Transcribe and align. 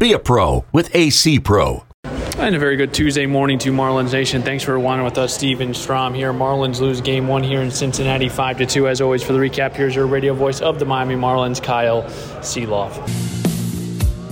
Be 0.00 0.14
a 0.14 0.18
pro 0.18 0.64
with 0.72 0.96
AC 0.96 1.40
Pro. 1.40 1.84
And 2.38 2.56
a 2.56 2.58
very 2.58 2.76
good 2.76 2.94
Tuesday 2.94 3.26
morning 3.26 3.58
to 3.58 3.70
Marlins 3.70 4.12
Nation. 4.12 4.40
Thanks 4.40 4.64
for 4.64 4.78
winding 4.78 5.04
with 5.04 5.18
us, 5.18 5.34
Steven 5.34 5.74
Strom 5.74 6.14
here. 6.14 6.32
Marlins 6.32 6.80
lose 6.80 7.02
game 7.02 7.28
one 7.28 7.42
here 7.42 7.60
in 7.60 7.70
Cincinnati, 7.70 8.30
five 8.30 8.56
to 8.56 8.64
two. 8.64 8.88
As 8.88 9.02
always, 9.02 9.22
for 9.22 9.34
the 9.34 9.38
recap, 9.38 9.74
here's 9.74 9.94
your 9.94 10.06
radio 10.06 10.32
voice 10.32 10.62
of 10.62 10.78
the 10.78 10.86
Miami 10.86 11.16
Marlins, 11.16 11.62
Kyle 11.62 12.04
Sielaff. 12.40 12.96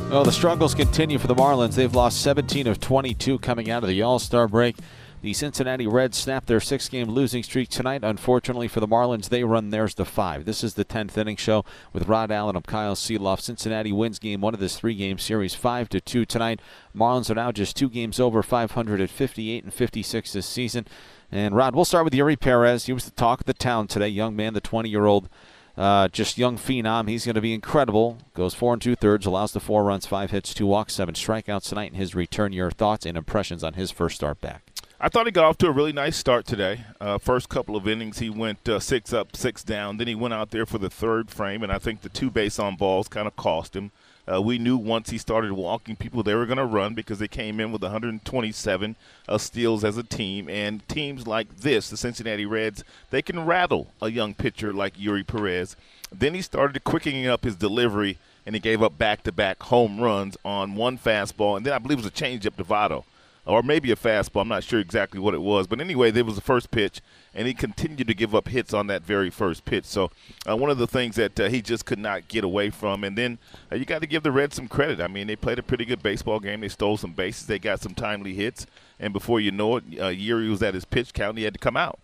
Well, 0.08 0.24
the 0.24 0.32
struggles 0.32 0.74
continue 0.74 1.18
for 1.18 1.26
the 1.26 1.34
Marlins. 1.34 1.74
They've 1.74 1.94
lost 1.94 2.22
17 2.22 2.66
of 2.66 2.80
22 2.80 3.38
coming 3.40 3.70
out 3.70 3.82
of 3.82 3.90
the 3.90 4.00
All 4.00 4.18
Star 4.18 4.48
break. 4.48 4.74
The 5.20 5.32
Cincinnati 5.32 5.84
Reds 5.84 6.16
snapped 6.16 6.46
their 6.46 6.60
six 6.60 6.88
game 6.88 7.08
losing 7.08 7.42
streak 7.42 7.68
tonight. 7.70 8.04
Unfortunately 8.04 8.68
for 8.68 8.78
the 8.78 8.86
Marlins, 8.86 9.28
they 9.28 9.42
run 9.42 9.70
theirs 9.70 9.92
to 9.94 10.04
five. 10.04 10.44
This 10.44 10.62
is 10.62 10.74
the 10.74 10.84
10th 10.84 11.18
inning 11.18 11.34
show 11.34 11.64
with 11.92 12.06
Rod 12.06 12.30
Allen. 12.30 12.54
I'm 12.54 12.62
Kyle 12.62 12.94
Sielaff. 12.94 13.40
Cincinnati 13.40 13.90
wins 13.90 14.20
game 14.20 14.40
one 14.40 14.54
of 14.54 14.60
this 14.60 14.78
three 14.78 14.94
game 14.94 15.18
series 15.18 15.56
5 15.56 15.88
to 15.88 16.00
2 16.00 16.24
tonight. 16.24 16.60
Marlins 16.94 17.30
are 17.30 17.34
now 17.34 17.50
just 17.50 17.74
two 17.74 17.88
games 17.88 18.20
over 18.20 18.44
500 18.44 19.00
at 19.00 19.10
58 19.10 19.64
and 19.64 19.74
56 19.74 20.32
this 20.32 20.46
season. 20.46 20.86
And 21.32 21.56
Rod, 21.56 21.74
we'll 21.74 21.84
start 21.84 22.04
with 22.04 22.14
Eury 22.14 22.38
Perez. 22.38 22.86
He 22.86 22.92
was 22.92 23.04
the 23.04 23.10
talk 23.10 23.40
of 23.40 23.46
the 23.46 23.54
town 23.54 23.88
today. 23.88 24.08
Young 24.08 24.36
man, 24.36 24.54
the 24.54 24.60
20 24.60 24.88
year 24.88 25.06
old. 25.06 25.28
Uh, 25.76 26.06
just 26.06 26.38
young 26.38 26.56
phenom. 26.56 27.08
He's 27.08 27.24
going 27.24 27.34
to 27.34 27.40
be 27.40 27.54
incredible. 27.54 28.18
Goes 28.34 28.54
four 28.54 28.72
and 28.72 28.82
two 28.82 28.94
thirds, 28.94 29.26
allows 29.26 29.52
the 29.52 29.60
four 29.60 29.82
runs, 29.82 30.06
five 30.06 30.30
hits, 30.30 30.54
two 30.54 30.66
walks, 30.66 30.94
seven 30.94 31.14
strikeouts 31.14 31.68
tonight 31.68 31.90
in 31.92 31.98
his 31.98 32.14
return. 32.14 32.52
Your 32.52 32.70
thoughts 32.70 33.04
and 33.04 33.16
impressions 33.16 33.64
on 33.64 33.74
his 33.74 33.90
first 33.90 34.16
start 34.16 34.40
back? 34.40 34.67
I 35.00 35.08
thought 35.08 35.26
he 35.26 35.32
got 35.32 35.44
off 35.44 35.58
to 35.58 35.68
a 35.68 35.70
really 35.70 35.92
nice 35.92 36.16
start 36.16 36.44
today. 36.44 36.80
Uh, 37.00 37.18
first 37.18 37.48
couple 37.48 37.76
of 37.76 37.86
innings, 37.86 38.18
he 38.18 38.28
went 38.28 38.68
uh, 38.68 38.80
six 38.80 39.12
up, 39.12 39.36
six 39.36 39.62
down. 39.62 39.96
Then 39.96 40.08
he 40.08 40.16
went 40.16 40.34
out 40.34 40.50
there 40.50 40.66
for 40.66 40.78
the 40.78 40.90
third 40.90 41.30
frame, 41.30 41.62
and 41.62 41.70
I 41.70 41.78
think 41.78 42.00
the 42.00 42.08
two 42.08 42.32
base 42.32 42.58
on 42.58 42.74
balls 42.74 43.06
kind 43.06 43.28
of 43.28 43.36
cost 43.36 43.76
him. 43.76 43.92
Uh, 44.26 44.42
we 44.42 44.58
knew 44.58 44.76
once 44.76 45.10
he 45.10 45.16
started 45.16 45.52
walking 45.52 45.94
people, 45.94 46.24
they 46.24 46.34
were 46.34 46.46
going 46.46 46.58
to 46.58 46.64
run 46.64 46.94
because 46.94 47.20
they 47.20 47.28
came 47.28 47.60
in 47.60 47.70
with 47.70 47.80
127 47.80 48.96
uh, 49.28 49.38
steals 49.38 49.84
as 49.84 49.96
a 49.96 50.02
team. 50.02 50.48
And 50.48 50.86
teams 50.88 51.28
like 51.28 51.58
this, 51.58 51.90
the 51.90 51.96
Cincinnati 51.96 52.44
Reds, 52.44 52.82
they 53.10 53.22
can 53.22 53.46
rattle 53.46 53.92
a 54.02 54.10
young 54.10 54.34
pitcher 54.34 54.72
like 54.72 54.96
Eury 54.96 55.24
Perez. 55.24 55.76
Then 56.10 56.34
he 56.34 56.42
started 56.42 56.82
quickening 56.82 57.28
up 57.28 57.44
his 57.44 57.54
delivery, 57.54 58.18
and 58.44 58.56
he 58.56 58.60
gave 58.60 58.82
up 58.82 58.98
back 58.98 59.22
to 59.22 59.30
back 59.30 59.62
home 59.62 60.00
runs 60.00 60.36
on 60.44 60.74
one 60.74 60.98
fastball. 60.98 61.56
And 61.56 61.64
then 61.64 61.72
I 61.72 61.78
believe 61.78 62.00
it 62.00 62.04
was 62.04 62.12
a 62.12 62.24
changeup 62.24 62.56
to 62.56 62.64
Votto 62.64 63.04
or 63.48 63.62
maybe 63.62 63.90
a 63.90 63.96
fastball. 63.96 64.42
I'm 64.42 64.48
not 64.48 64.62
sure 64.62 64.78
exactly 64.78 65.18
what 65.18 65.34
it 65.34 65.40
was, 65.40 65.66
but 65.66 65.80
anyway, 65.80 66.10
there 66.10 66.24
was 66.24 66.34
the 66.34 66.42
first 66.42 66.70
pitch, 66.70 67.00
and 67.34 67.48
he 67.48 67.54
continued 67.54 68.06
to 68.06 68.14
give 68.14 68.34
up 68.34 68.48
hits 68.48 68.74
on 68.74 68.88
that 68.88 69.02
very 69.02 69.30
first 69.30 69.64
pitch. 69.64 69.86
So 69.86 70.10
uh, 70.48 70.56
one 70.56 70.70
of 70.70 70.76
the 70.76 70.86
things 70.86 71.16
that 71.16 71.40
uh, 71.40 71.48
he 71.48 71.62
just 71.62 71.86
could 71.86 71.98
not 71.98 72.28
get 72.28 72.44
away 72.44 72.68
from. 72.68 73.04
And 73.04 73.16
then 73.16 73.38
uh, 73.72 73.76
you 73.76 73.86
got 73.86 74.02
to 74.02 74.06
give 74.06 74.22
the 74.22 74.30
Reds 74.30 74.56
some 74.56 74.68
credit. 74.68 75.00
I 75.00 75.08
mean, 75.08 75.26
they 75.26 75.36
played 75.36 75.58
a 75.58 75.62
pretty 75.62 75.86
good 75.86 76.02
baseball 76.02 76.40
game. 76.40 76.60
They 76.60 76.68
stole 76.68 76.98
some 76.98 77.12
bases. 77.12 77.46
They 77.46 77.58
got 77.58 77.80
some 77.80 77.94
timely 77.94 78.34
hits, 78.34 78.66
and 79.00 79.12
before 79.14 79.40
you 79.40 79.50
know 79.50 79.76
it, 79.78 79.84
uh, 79.98 80.10
Eury 80.10 80.50
was 80.50 80.62
at 80.62 80.74
his 80.74 80.84
pitch 80.84 81.14
count. 81.14 81.38
He 81.38 81.44
had 81.44 81.54
to 81.54 81.60
come 81.60 81.76
out. 81.76 81.98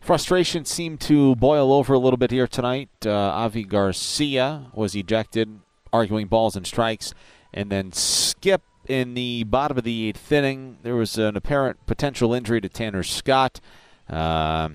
Frustration 0.00 0.64
seemed 0.64 1.02
to 1.02 1.36
boil 1.36 1.70
over 1.70 1.92
a 1.92 1.98
little 1.98 2.16
bit 2.16 2.30
here 2.30 2.46
tonight. 2.46 2.88
Uh, 3.04 3.10
Avi 3.10 3.64
Garcia 3.64 4.70
was 4.72 4.94
ejected, 4.94 5.60
arguing 5.92 6.26
balls 6.26 6.56
and 6.56 6.66
strikes, 6.66 7.12
and 7.52 7.70
then 7.70 7.92
Skip 7.92 8.62
in 8.90 9.14
the 9.14 9.44
bottom 9.44 9.78
of 9.78 9.84
the 9.84 10.08
eighth 10.08 10.32
inning. 10.32 10.78
There 10.82 10.96
was 10.96 11.16
an 11.16 11.36
apparent 11.36 11.86
potential 11.86 12.34
injury 12.34 12.60
to 12.60 12.68
Tanner 12.68 13.04
Scott. 13.04 13.60
Uh, 14.08 14.70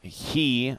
he 0.00 0.78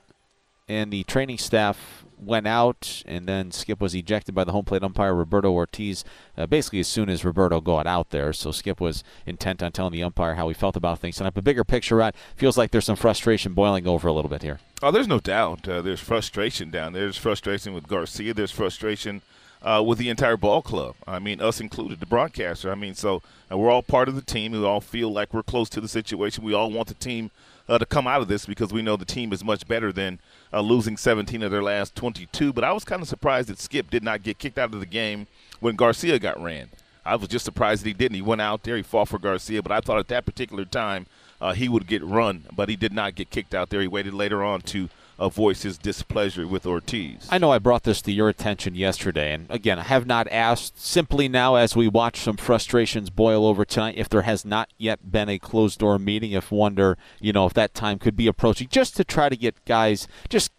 and 0.69 0.91
the 0.91 1.03
training 1.03 1.39
staff 1.39 2.05
went 2.17 2.47
out, 2.47 3.03
and 3.05 3.27
then 3.27 3.51
Skip 3.51 3.81
was 3.81 3.93
ejected 3.93 4.33
by 4.33 4.45
the 4.45 4.53
home 4.53 4.63
plate 4.63 4.81
umpire 4.81 5.13
Roberto 5.13 5.51
Ortiz. 5.51 6.05
Uh, 6.37 6.47
basically, 6.47 6.79
as 6.79 6.87
soon 6.87 7.09
as 7.09 7.25
Roberto 7.25 7.59
got 7.59 7.85
out 7.85 8.11
there, 8.11 8.31
so 8.31 8.51
Skip 8.51 8.79
was 8.79 9.03
intent 9.25 9.61
on 9.61 9.73
telling 9.73 9.91
the 9.91 10.03
umpire 10.03 10.35
how 10.35 10.47
he 10.47 10.53
felt 10.53 10.77
about 10.77 10.99
things. 10.99 11.19
And 11.19 11.27
a 11.27 11.41
bigger 11.41 11.65
picture, 11.65 11.97
right? 11.97 12.15
Feels 12.37 12.57
like 12.57 12.71
there's 12.71 12.85
some 12.85 12.95
frustration 12.95 13.53
boiling 13.53 13.87
over 13.87 14.07
a 14.07 14.13
little 14.13 14.29
bit 14.29 14.41
here. 14.41 14.59
Oh, 14.81 14.91
there's 14.91 15.07
no 15.07 15.19
doubt. 15.19 15.67
Uh, 15.67 15.81
there's 15.81 15.99
frustration 15.99 16.71
down 16.71 16.93
there. 16.93 17.03
There's 17.03 17.17
frustration 17.17 17.73
with 17.73 17.89
Garcia. 17.89 18.33
There's 18.33 18.51
frustration 18.51 19.21
uh, 19.61 19.83
with 19.85 19.97
the 19.97 20.09
entire 20.09 20.37
ball 20.37 20.61
club. 20.61 20.95
I 21.05 21.19
mean, 21.19 21.41
us 21.41 21.59
included, 21.59 21.99
the 21.99 22.05
broadcaster. 22.05 22.71
I 22.71 22.75
mean, 22.75 22.95
so 22.95 23.21
we're 23.49 23.69
all 23.71 23.83
part 23.83 24.07
of 24.07 24.15
the 24.15 24.21
team. 24.21 24.51
We 24.51 24.63
all 24.63 24.81
feel 24.81 25.11
like 25.11 25.33
we're 25.33 25.43
close 25.43 25.69
to 25.69 25.81
the 25.81 25.87
situation. 25.87 26.43
We 26.43 26.53
all 26.53 26.71
want 26.71 26.87
the 26.87 26.93
team 26.93 27.31
uh, 27.67 27.77
to 27.77 27.85
come 27.85 28.07
out 28.07 28.21
of 28.21 28.27
this 28.27 28.45
because 28.45 28.71
we 28.71 28.81
know 28.81 28.95
the 28.95 29.05
team 29.05 29.33
is 29.33 29.43
much 29.43 29.67
better 29.67 29.91
than 29.91 30.19
uh, 30.53 30.61
losing 30.61 30.97
17 30.97 31.43
of 31.43 31.51
their 31.51 31.63
last 31.63 31.95
22. 31.95 32.53
But 32.53 32.63
I 32.63 32.71
was 32.71 32.83
kind 32.83 33.01
of 33.01 33.07
surprised 33.07 33.49
that 33.49 33.59
Skip 33.59 33.89
did 33.89 34.03
not 34.03 34.23
get 34.23 34.39
kicked 34.39 34.57
out 34.57 34.73
of 34.73 34.79
the 34.79 34.85
game 34.85 35.27
when 35.59 35.75
Garcia 35.75 36.19
got 36.19 36.41
ran. 36.41 36.69
I 37.05 37.15
was 37.15 37.29
just 37.29 37.45
surprised 37.45 37.83
that 37.83 37.87
he 37.87 37.93
didn't. 37.93 38.15
He 38.15 38.21
went 38.21 38.41
out 38.41 38.63
there, 38.63 38.75
he 38.75 38.83
fought 38.83 39.07
for 39.07 39.17
Garcia, 39.17 39.63
but 39.63 39.71
I 39.71 39.79
thought 39.79 39.97
at 39.97 40.09
that 40.09 40.25
particular 40.25 40.65
time 40.65 41.05
uh, 41.39 41.53
he 41.53 41.69
would 41.69 41.87
get 41.87 42.03
run, 42.03 42.45
but 42.53 42.67
he 42.67 42.75
did 42.75 42.91
not 42.91 43.15
get 43.15 43.29
kicked 43.29 43.55
out 43.55 43.69
there. 43.69 43.79
He 43.79 43.87
waited 43.87 44.13
later 44.13 44.43
on 44.43 44.61
to 44.61 44.89
uh, 45.19 45.29
voice 45.29 45.63
his 45.63 45.77
displeasure 45.77 46.47
with 46.47 46.65
Ortiz. 46.65 47.27
I 47.29 47.37
know 47.37 47.51
I 47.51 47.59
brought 47.59 47.83
this 47.83 48.01
to 48.03 48.11
your 48.11 48.29
attention 48.29 48.75
yesterday, 48.75 49.33
and 49.33 49.47
again, 49.49 49.79
I 49.79 49.83
have 49.83 50.05
not 50.05 50.27
asked. 50.29 50.79
Simply 50.79 51.27
now, 51.27 51.55
as 51.55 51.75
we 51.75 51.87
watch 51.87 52.19
some 52.19 52.37
frustrations 52.37 53.09
boil 53.09 53.45
over 53.45 53.65
tonight, 53.65 53.95
if 53.97 54.09
there 54.09 54.23
has 54.23 54.45
not 54.45 54.69
yet 54.77 55.11
been 55.11 55.29
a 55.29 55.39
closed 55.39 55.79
door 55.79 55.99
meeting, 55.99 56.31
if 56.31 56.51
wonder, 56.51 56.97
you 57.19 57.33
know, 57.33 57.45
if 57.45 57.53
that 57.53 57.73
time 57.73 57.99
could 57.99 58.15
be 58.15 58.27
approaching, 58.27 58.67
just 58.69 58.95
to 58.97 59.03
try 59.03 59.29
to 59.29 59.35
get 59.35 59.63
guys, 59.65 60.07
just 60.29 60.51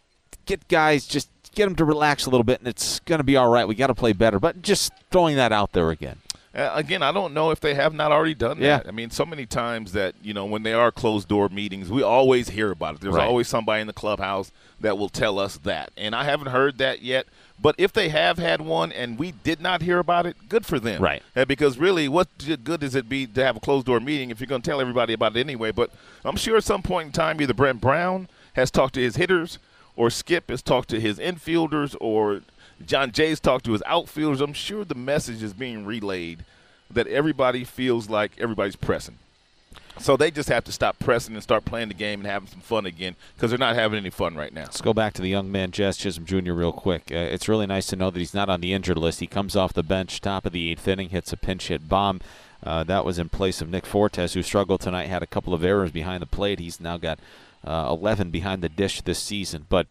get 0.46 0.66
guys, 0.68 1.06
just 1.06 1.30
get 1.54 1.64
them 1.64 1.76
to 1.76 1.84
relax 1.84 2.26
a 2.26 2.30
little 2.30 2.44
bit, 2.44 2.58
and 2.60 2.68
it's 2.68 3.00
going 3.00 3.18
to 3.18 3.24
be 3.24 3.36
all 3.36 3.48
right. 3.48 3.66
We 3.66 3.74
got 3.74 3.88
to 3.88 3.94
play 3.94 4.12
better, 4.12 4.38
but 4.38 4.62
just 4.62 4.92
throwing 5.10 5.36
that 5.36 5.52
out 5.52 5.72
there 5.72 5.90
again. 5.90 6.18
Uh, 6.58 6.72
again, 6.74 7.04
I 7.04 7.12
don't 7.12 7.32
know 7.32 7.52
if 7.52 7.60
they 7.60 7.74
have 7.74 7.94
not 7.94 8.10
already 8.10 8.34
done 8.34 8.58
yeah. 8.58 8.78
that. 8.78 8.88
I 8.88 8.90
mean, 8.90 9.10
so 9.10 9.24
many 9.24 9.46
times 9.46 9.92
that 9.92 10.16
you 10.22 10.34
know 10.34 10.44
when 10.44 10.64
they 10.64 10.72
are 10.72 10.90
closed 10.90 11.28
door 11.28 11.48
meetings, 11.48 11.88
we 11.88 12.02
always 12.02 12.48
hear 12.48 12.72
about 12.72 12.96
it. 12.96 13.00
There's 13.00 13.14
right. 13.14 13.26
always 13.26 13.46
somebody 13.46 13.80
in 13.80 13.86
the 13.86 13.92
clubhouse 13.92 14.50
that 14.80 14.98
will 14.98 15.08
tell 15.08 15.38
us 15.38 15.56
that, 15.58 15.92
and 15.96 16.16
I 16.16 16.24
haven't 16.24 16.48
heard 16.48 16.78
that 16.78 17.00
yet. 17.00 17.26
But 17.60 17.74
if 17.78 17.92
they 17.92 18.08
have 18.08 18.38
had 18.38 18.60
one 18.60 18.92
and 18.92 19.18
we 19.18 19.32
did 19.32 19.60
not 19.60 19.82
hear 19.82 19.98
about 19.98 20.26
it, 20.26 20.48
good 20.48 20.64
for 20.64 20.78
them. 20.78 21.02
Right. 21.02 21.22
Uh, 21.34 21.44
because 21.44 21.78
really, 21.78 22.08
what 22.08 22.28
good 22.64 22.80
does 22.80 22.94
it 22.94 23.08
be 23.08 23.26
to 23.26 23.44
have 23.44 23.56
a 23.56 23.60
closed 23.60 23.86
door 23.86 24.00
meeting 24.00 24.30
if 24.30 24.40
you're 24.40 24.46
going 24.46 24.62
to 24.62 24.68
tell 24.68 24.80
everybody 24.80 25.12
about 25.12 25.36
it 25.36 25.40
anyway? 25.40 25.72
But 25.72 25.90
I'm 26.24 26.36
sure 26.36 26.56
at 26.56 26.64
some 26.64 26.82
point 26.82 27.06
in 27.06 27.12
time, 27.12 27.40
either 27.40 27.54
Brent 27.54 27.80
Brown 27.80 28.28
has 28.54 28.70
talked 28.70 28.94
to 28.94 29.00
his 29.00 29.16
hitters, 29.16 29.58
or 29.96 30.10
Skip 30.10 30.50
has 30.50 30.62
talked 30.62 30.88
to 30.90 31.00
his 31.00 31.18
infielders, 31.18 31.96
or 32.00 32.42
Jon 32.86 33.10
Jay's 33.12 33.40
talked 33.40 33.64
to 33.66 33.72
his 33.72 33.82
outfielders. 33.86 34.40
I'm 34.40 34.52
sure 34.52 34.84
the 34.84 34.94
message 34.94 35.42
is 35.42 35.52
being 35.52 35.84
relayed 35.84 36.44
that 36.90 37.06
everybody 37.06 37.64
feels 37.64 38.08
like 38.08 38.32
everybody's 38.38 38.76
pressing. 38.76 39.18
So 40.00 40.16
they 40.16 40.30
just 40.30 40.48
have 40.48 40.64
to 40.64 40.72
stop 40.72 40.98
pressing 41.00 41.34
and 41.34 41.42
start 41.42 41.64
playing 41.64 41.88
the 41.88 41.94
game 41.94 42.20
and 42.20 42.26
having 42.26 42.48
some 42.48 42.60
fun 42.60 42.86
again 42.86 43.16
because 43.34 43.50
they're 43.50 43.58
not 43.58 43.74
having 43.74 43.98
any 43.98 44.10
fun 44.10 44.36
right 44.36 44.52
now. 44.52 44.62
Let's 44.62 44.80
go 44.80 44.94
back 44.94 45.12
to 45.14 45.22
the 45.22 45.28
young 45.28 45.50
man, 45.50 45.72
Jazz 45.72 45.96
Chisholm 45.96 46.24
Jr., 46.24 46.52
real 46.52 46.72
quick. 46.72 47.10
Uh, 47.10 47.16
it's 47.16 47.48
really 47.48 47.66
nice 47.66 47.86
to 47.88 47.96
know 47.96 48.10
that 48.10 48.18
he's 48.18 48.34
not 48.34 48.48
on 48.48 48.60
the 48.60 48.72
injured 48.72 48.98
list. 48.98 49.20
He 49.20 49.26
comes 49.26 49.56
off 49.56 49.72
the 49.72 49.82
bench, 49.82 50.20
top 50.20 50.46
of 50.46 50.52
the 50.52 50.70
eighth 50.70 50.86
inning, 50.86 51.08
hits 51.08 51.32
a 51.32 51.36
pinch 51.36 51.68
hit 51.68 51.88
bomb. 51.88 52.20
Uh, 52.62 52.84
that 52.84 53.04
was 53.04 53.18
in 53.18 53.28
place 53.28 53.60
of 53.60 53.68
Nick 53.68 53.86
Fortes, 53.86 54.34
who 54.34 54.42
struggled 54.42 54.80
tonight, 54.80 55.06
had 55.06 55.22
a 55.22 55.26
couple 55.26 55.52
of 55.54 55.64
errors 55.64 55.90
behind 55.90 56.22
the 56.22 56.26
plate. 56.26 56.58
He's 56.58 56.80
now 56.80 56.96
got 56.96 57.18
uh, 57.66 57.86
11 57.90 58.30
behind 58.30 58.62
the 58.62 58.68
dish 58.68 59.00
this 59.00 59.18
season. 59.18 59.66
But 59.68 59.86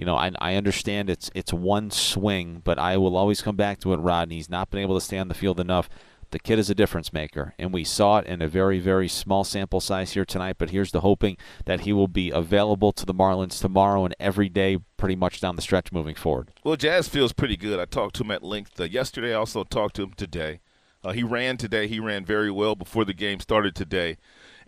you 0.00 0.06
know, 0.06 0.16
I, 0.16 0.32
I 0.40 0.54
understand 0.54 1.10
it's 1.10 1.30
it's 1.34 1.52
one 1.52 1.90
swing, 1.90 2.62
but 2.64 2.78
I 2.78 2.96
will 2.96 3.16
always 3.16 3.42
come 3.42 3.56
back 3.56 3.80
to 3.80 3.92
it, 3.92 3.98
Rod. 3.98 4.32
He's 4.32 4.48
not 4.48 4.70
been 4.70 4.80
able 4.80 4.98
to 4.98 5.04
stay 5.04 5.18
on 5.18 5.28
the 5.28 5.34
field 5.34 5.60
enough 5.60 5.90
the 6.30 6.38
kid 6.38 6.58
is 6.58 6.70
a 6.70 6.74
difference 6.74 7.12
maker, 7.12 7.54
and 7.58 7.72
we 7.72 7.84
saw 7.84 8.18
it 8.18 8.26
in 8.26 8.40
a 8.40 8.48
very, 8.48 8.78
very 8.78 9.08
small 9.08 9.44
sample 9.44 9.80
size 9.80 10.12
here 10.12 10.24
tonight. 10.24 10.56
But 10.58 10.70
here's 10.70 10.92
the 10.92 11.00
hoping 11.00 11.36
that 11.64 11.80
he 11.80 11.92
will 11.92 12.08
be 12.08 12.30
available 12.30 12.92
to 12.92 13.04
the 13.04 13.14
Marlins 13.14 13.60
tomorrow 13.60 14.04
and 14.04 14.14
every 14.20 14.48
day, 14.48 14.78
pretty 14.96 15.16
much 15.16 15.40
down 15.40 15.56
the 15.56 15.62
stretch 15.62 15.92
moving 15.92 16.14
forward. 16.14 16.52
Well, 16.64 16.76
Jazz 16.76 17.08
feels 17.08 17.32
pretty 17.32 17.56
good. 17.56 17.80
I 17.80 17.84
talked 17.84 18.16
to 18.16 18.24
him 18.24 18.30
at 18.30 18.42
length 18.42 18.80
uh, 18.80 18.84
yesterday. 18.84 19.32
I 19.32 19.38
also 19.38 19.64
talked 19.64 19.96
to 19.96 20.04
him 20.04 20.12
today. 20.12 20.60
Uh, 21.02 21.12
he 21.12 21.22
ran 21.22 21.56
today. 21.56 21.88
He 21.88 21.98
ran 21.98 22.24
very 22.24 22.50
well 22.50 22.76
before 22.76 23.04
the 23.04 23.14
game 23.14 23.40
started 23.40 23.74
today. 23.74 24.18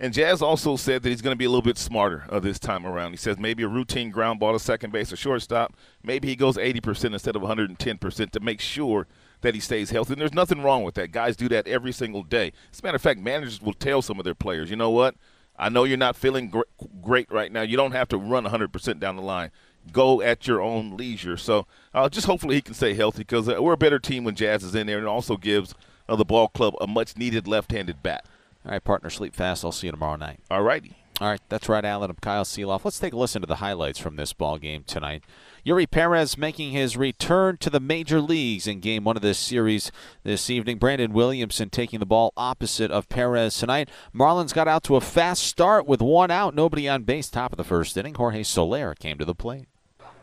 And 0.02 0.12
Jazz 0.12 0.42
also 0.42 0.74
said 0.74 1.04
that 1.04 1.10
he's 1.10 1.22
going 1.22 1.32
to 1.32 1.38
be 1.38 1.44
a 1.44 1.48
little 1.48 1.62
bit 1.62 1.78
smarter 1.78 2.24
uh, 2.28 2.40
this 2.40 2.58
time 2.58 2.84
around. 2.84 3.12
He 3.12 3.16
says 3.16 3.38
maybe 3.38 3.62
a 3.62 3.68
routine 3.68 4.10
ground 4.10 4.40
ball 4.40 4.52
to 4.52 4.58
second 4.58 4.92
base 4.92 5.12
or 5.12 5.16
shortstop. 5.16 5.76
Maybe 6.02 6.26
he 6.26 6.34
goes 6.34 6.56
80% 6.56 7.12
instead 7.12 7.36
of 7.36 7.42
110% 7.42 8.30
to 8.32 8.40
make 8.40 8.60
sure 8.60 9.06
that 9.42 9.54
he 9.54 9.60
stays 9.60 9.90
healthy. 9.90 10.14
And 10.14 10.20
there's 10.20 10.34
nothing 10.34 10.60
wrong 10.60 10.82
with 10.82 10.96
that. 10.96 11.12
Guys 11.12 11.36
do 11.36 11.48
that 11.50 11.68
every 11.68 11.92
single 11.92 12.24
day. 12.24 12.52
As 12.72 12.80
a 12.80 12.82
matter 12.82 12.96
of 12.96 13.02
fact, 13.02 13.20
managers 13.20 13.62
will 13.62 13.74
tell 13.74 14.02
some 14.02 14.18
of 14.18 14.24
their 14.24 14.34
players, 14.34 14.70
you 14.70 14.76
know 14.76 14.90
what? 14.90 15.14
I 15.56 15.68
know 15.68 15.84
you're 15.84 15.96
not 15.96 16.16
feeling 16.16 16.48
gr- 16.48 16.62
great 17.00 17.30
right 17.30 17.52
now. 17.52 17.62
You 17.62 17.76
don't 17.76 17.92
have 17.92 18.08
to 18.08 18.16
run 18.16 18.44
100% 18.44 18.98
down 18.98 19.14
the 19.14 19.22
line. 19.22 19.52
Go 19.92 20.20
at 20.20 20.48
your 20.48 20.60
own 20.60 20.96
leisure. 20.96 21.36
So 21.36 21.68
uh, 21.94 22.08
just 22.08 22.26
hopefully 22.26 22.56
he 22.56 22.60
can 22.60 22.74
stay 22.74 22.94
healthy 22.94 23.18
because 23.18 23.48
uh, 23.48 23.62
we're 23.62 23.74
a 23.74 23.76
better 23.76 24.00
team 24.00 24.24
when 24.24 24.34
Jazz 24.34 24.64
is 24.64 24.74
in 24.74 24.88
there 24.88 24.98
and 24.98 25.06
also 25.06 25.36
gives 25.36 25.76
uh, 26.08 26.16
the 26.16 26.24
ball 26.24 26.48
club 26.48 26.74
a 26.80 26.88
much 26.88 27.16
needed 27.16 27.46
left 27.46 27.70
handed 27.70 28.02
bat. 28.02 28.26
All 28.64 28.72
right, 28.72 28.82
partner, 28.82 29.10
sleep 29.10 29.34
fast. 29.34 29.64
I'll 29.64 29.72
see 29.72 29.88
you 29.88 29.90
tomorrow 29.90 30.16
night. 30.16 30.40
All 30.50 30.62
righty. 30.62 30.96
All 31.20 31.28
right, 31.28 31.40
that's 31.48 31.68
right, 31.68 31.84
Allen. 31.84 32.10
I'm 32.10 32.16
Kyle 32.16 32.44
Sielaff. 32.44 32.84
Let's 32.84 32.98
take 32.98 33.12
a 33.12 33.16
listen 33.16 33.42
to 33.42 33.46
the 33.46 33.56
highlights 33.56 33.98
from 33.98 34.16
this 34.16 34.32
ball 34.32 34.58
game 34.58 34.82
tonight. 34.84 35.22
Eury 35.64 35.88
Perez 35.88 36.38
making 36.38 36.72
his 36.72 36.96
return 36.96 37.58
to 37.58 37.70
the 37.70 37.78
major 37.78 38.20
leagues 38.20 38.66
in 38.66 38.80
game 38.80 39.04
one 39.04 39.14
of 39.14 39.22
this 39.22 39.38
series 39.38 39.92
this 40.24 40.48
evening. 40.48 40.78
Brandon 40.78 41.12
Williamson 41.12 41.70
taking 41.70 42.00
the 42.00 42.06
ball 42.06 42.32
opposite 42.36 42.90
of 42.90 43.08
Perez 43.08 43.56
tonight. 43.56 43.88
Marlins 44.14 44.54
got 44.54 44.66
out 44.66 44.82
to 44.84 44.96
a 44.96 45.00
fast 45.00 45.42
start 45.44 45.86
with 45.86 46.00
one 46.00 46.30
out, 46.30 46.54
nobody 46.54 46.88
on 46.88 47.02
base, 47.04 47.28
top 47.28 47.52
of 47.52 47.56
the 47.56 47.64
first 47.64 47.96
inning. 47.96 48.14
Jorge 48.14 48.42
Soler 48.42 48.94
came 48.94 49.18
to 49.18 49.24
the 49.24 49.34
plate. 49.34 49.66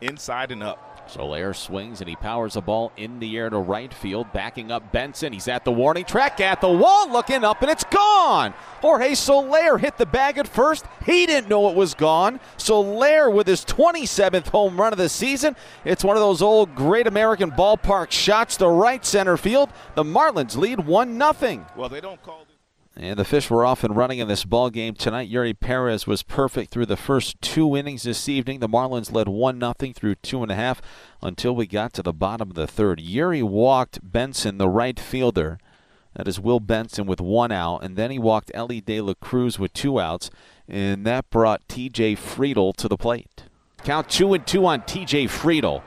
Inside 0.00 0.50
and 0.50 0.62
up. 0.62 0.99
Soler 1.10 1.52
swings 1.52 2.00
and 2.00 2.08
he 2.08 2.14
powers 2.14 2.54
a 2.54 2.60
ball 2.60 2.92
in 2.96 3.18
the 3.18 3.36
air 3.36 3.50
to 3.50 3.58
right 3.58 3.92
field, 3.92 4.32
backing 4.32 4.70
up 4.70 4.92
Benson. 4.92 5.32
He's 5.32 5.48
at 5.48 5.64
the 5.64 5.72
warning 5.72 6.04
track, 6.04 6.40
at 6.40 6.60
the 6.60 6.68
wall, 6.68 7.10
looking 7.10 7.44
up, 7.44 7.62
and 7.62 7.70
it's 7.70 7.84
gone. 7.84 8.54
Jorge 8.80 9.14
Soler 9.14 9.78
hit 9.78 9.98
the 9.98 10.06
bag 10.06 10.38
at 10.38 10.46
first. 10.46 10.84
He 11.04 11.26
didn't 11.26 11.50
know 11.50 11.68
it 11.68 11.76
was 11.76 11.94
gone. 11.94 12.38
Soler 12.56 13.28
with 13.28 13.46
his 13.46 13.64
27th 13.64 14.48
home 14.48 14.80
run 14.80 14.92
of 14.92 14.98
the 14.98 15.08
season. 15.08 15.56
It's 15.84 16.04
one 16.04 16.16
of 16.16 16.22
those 16.22 16.42
old 16.42 16.74
Great 16.74 17.06
American 17.06 17.50
Ballpark 17.50 18.10
shots 18.10 18.56
to 18.58 18.68
right 18.68 19.04
center 19.04 19.36
field. 19.36 19.70
The 19.96 20.04
Marlins 20.04 20.56
lead 20.56 20.80
1 20.80 21.34
0. 21.34 21.66
Well, 21.76 21.88
they 21.88 22.00
don't 22.00 22.22
call 22.22 22.46
and 22.96 23.18
the 23.18 23.24
fish 23.24 23.48
were 23.48 23.64
off 23.64 23.84
and 23.84 23.96
running 23.96 24.18
in 24.18 24.28
this 24.28 24.44
ball 24.44 24.68
game 24.70 24.94
tonight. 24.94 25.30
Eury 25.30 25.58
Perez 25.58 26.06
was 26.06 26.22
perfect 26.22 26.70
through 26.70 26.86
the 26.86 26.96
first 26.96 27.40
two 27.40 27.76
innings 27.76 28.02
this 28.02 28.28
evening. 28.28 28.60
The 28.60 28.68
Marlins 28.68 29.12
led 29.12 29.28
one 29.28 29.58
nothing 29.58 29.94
through 29.94 30.16
two 30.16 30.42
and 30.42 30.50
a 30.50 30.56
half 30.56 30.82
until 31.22 31.54
we 31.54 31.66
got 31.66 31.92
to 31.94 32.02
the 32.02 32.12
bottom 32.12 32.50
of 32.50 32.56
the 32.56 32.66
third. 32.66 32.98
Eury 32.98 33.42
walked 33.42 34.00
Benson, 34.02 34.58
the 34.58 34.68
right 34.68 34.98
fielder. 34.98 35.58
That 36.14 36.26
is 36.26 36.40
Will 36.40 36.60
Benson 36.60 37.06
with 37.06 37.20
one 37.20 37.52
out, 37.52 37.84
and 37.84 37.96
then 37.96 38.10
he 38.10 38.18
walked 38.18 38.50
Elly 38.52 38.80
De 38.80 39.00
La 39.00 39.14
Cruz 39.14 39.58
with 39.58 39.72
two 39.72 40.00
outs, 40.00 40.28
and 40.68 41.06
that 41.06 41.30
brought 41.30 41.68
T.J. 41.68 42.16
Friedl 42.16 42.74
to 42.76 42.88
the 42.88 42.96
plate. 42.96 43.44
Count 43.84 44.08
two 44.08 44.34
and 44.34 44.44
two 44.44 44.66
on 44.66 44.82
T.J. 44.82 45.26
Friedl. 45.26 45.82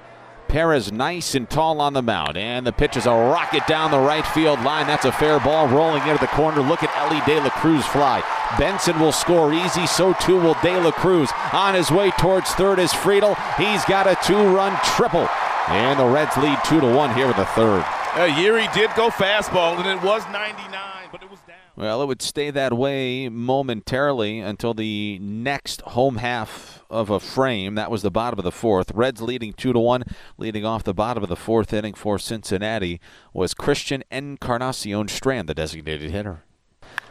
Perez 0.54 0.92
nice 0.92 1.34
and 1.34 1.50
tall 1.50 1.82
on 1.82 1.94
the 1.94 2.04
mound. 2.04 2.38
And 2.38 2.68
the 2.68 2.72
pitch 2.72 2.96
is 2.96 3.08
a 3.08 3.10
rocket 3.10 3.66
down 3.66 3.90
the 3.90 3.98
right 3.98 4.24
field 4.24 4.62
line. 4.62 4.86
That's 4.86 5.04
a 5.04 5.12
fair 5.12 5.40
ball 5.40 5.68
rolling 5.68 6.04
into 6.04 6.20
the 6.20 6.28
corner. 6.28 6.62
Look 6.62 6.84
at 6.84 6.96
Elly 6.96 7.20
De 7.26 7.42
La 7.42 7.50
Cruz 7.50 7.84
fly. 7.88 8.22
Benson 8.60 9.00
will 9.00 9.12
score 9.12 9.52
easy. 9.52 9.88
So 9.88 10.14
too 10.14 10.40
will 10.40 10.56
De 10.62 10.80
La 10.80 10.92
Cruz. 10.92 11.32
On 11.54 11.74
his 11.74 11.90
way 11.90 12.12
towards 12.20 12.52
third 12.52 12.78
is 12.78 12.94
Friedl. 12.94 13.36
He's 13.58 13.84
got 13.86 14.06
a 14.06 14.16
two-run 14.24 14.78
triple. 14.84 15.28
And 15.70 16.00
the 16.00 16.06
Reds 16.06 16.38
lead 16.38 16.60
two 16.64 16.80
to 16.82 16.96
one 16.96 17.16
here 17.16 17.26
with 17.26 17.38
the 17.38 17.46
third. 17.46 17.82
Uh, 18.14 18.28
Eury 18.28 18.72
did 18.76 18.92
go 18.96 19.10
fastball, 19.10 19.76
and 19.80 19.88
it 19.88 20.06
was 20.06 20.22
99, 20.32 21.10
but 21.12 21.24
it 21.24 21.32
was 21.32 21.40
down. 21.48 21.58
Well, 21.76 22.04
it 22.04 22.06
would 22.06 22.22
stay 22.22 22.52
that 22.52 22.74
way 22.74 23.28
momentarily 23.28 24.40
until 24.40 24.76
the 24.76 25.18
next 25.20 25.82
home 25.82 26.18
half 26.18 26.83
of 26.94 27.10
a 27.10 27.20
frame. 27.20 27.76
That 27.76 27.92
was 27.92 28.04
the 28.04 28.12
bottom 28.12 28.40
of 28.40 28.46
the 28.46 28.52
fourth. 28.52 28.92
Reds 28.94 29.22
leading 29.22 29.54
two 29.54 29.74
to 29.74 29.80
one, 29.80 30.04
leading 30.38 30.64
off 30.64 30.84
the 30.84 30.94
bottom 30.94 31.24
of 31.24 31.30
the 31.30 31.36
fourth 31.36 31.74
inning 31.74 31.96
for 31.96 32.20
Cincinnati 32.20 33.02
was 33.34 33.54
Christian 33.54 34.04
Encarnacion 34.12 35.08
Strand, 35.08 35.50
the 35.50 35.54
designated 35.54 36.12
hitter. 36.12 36.44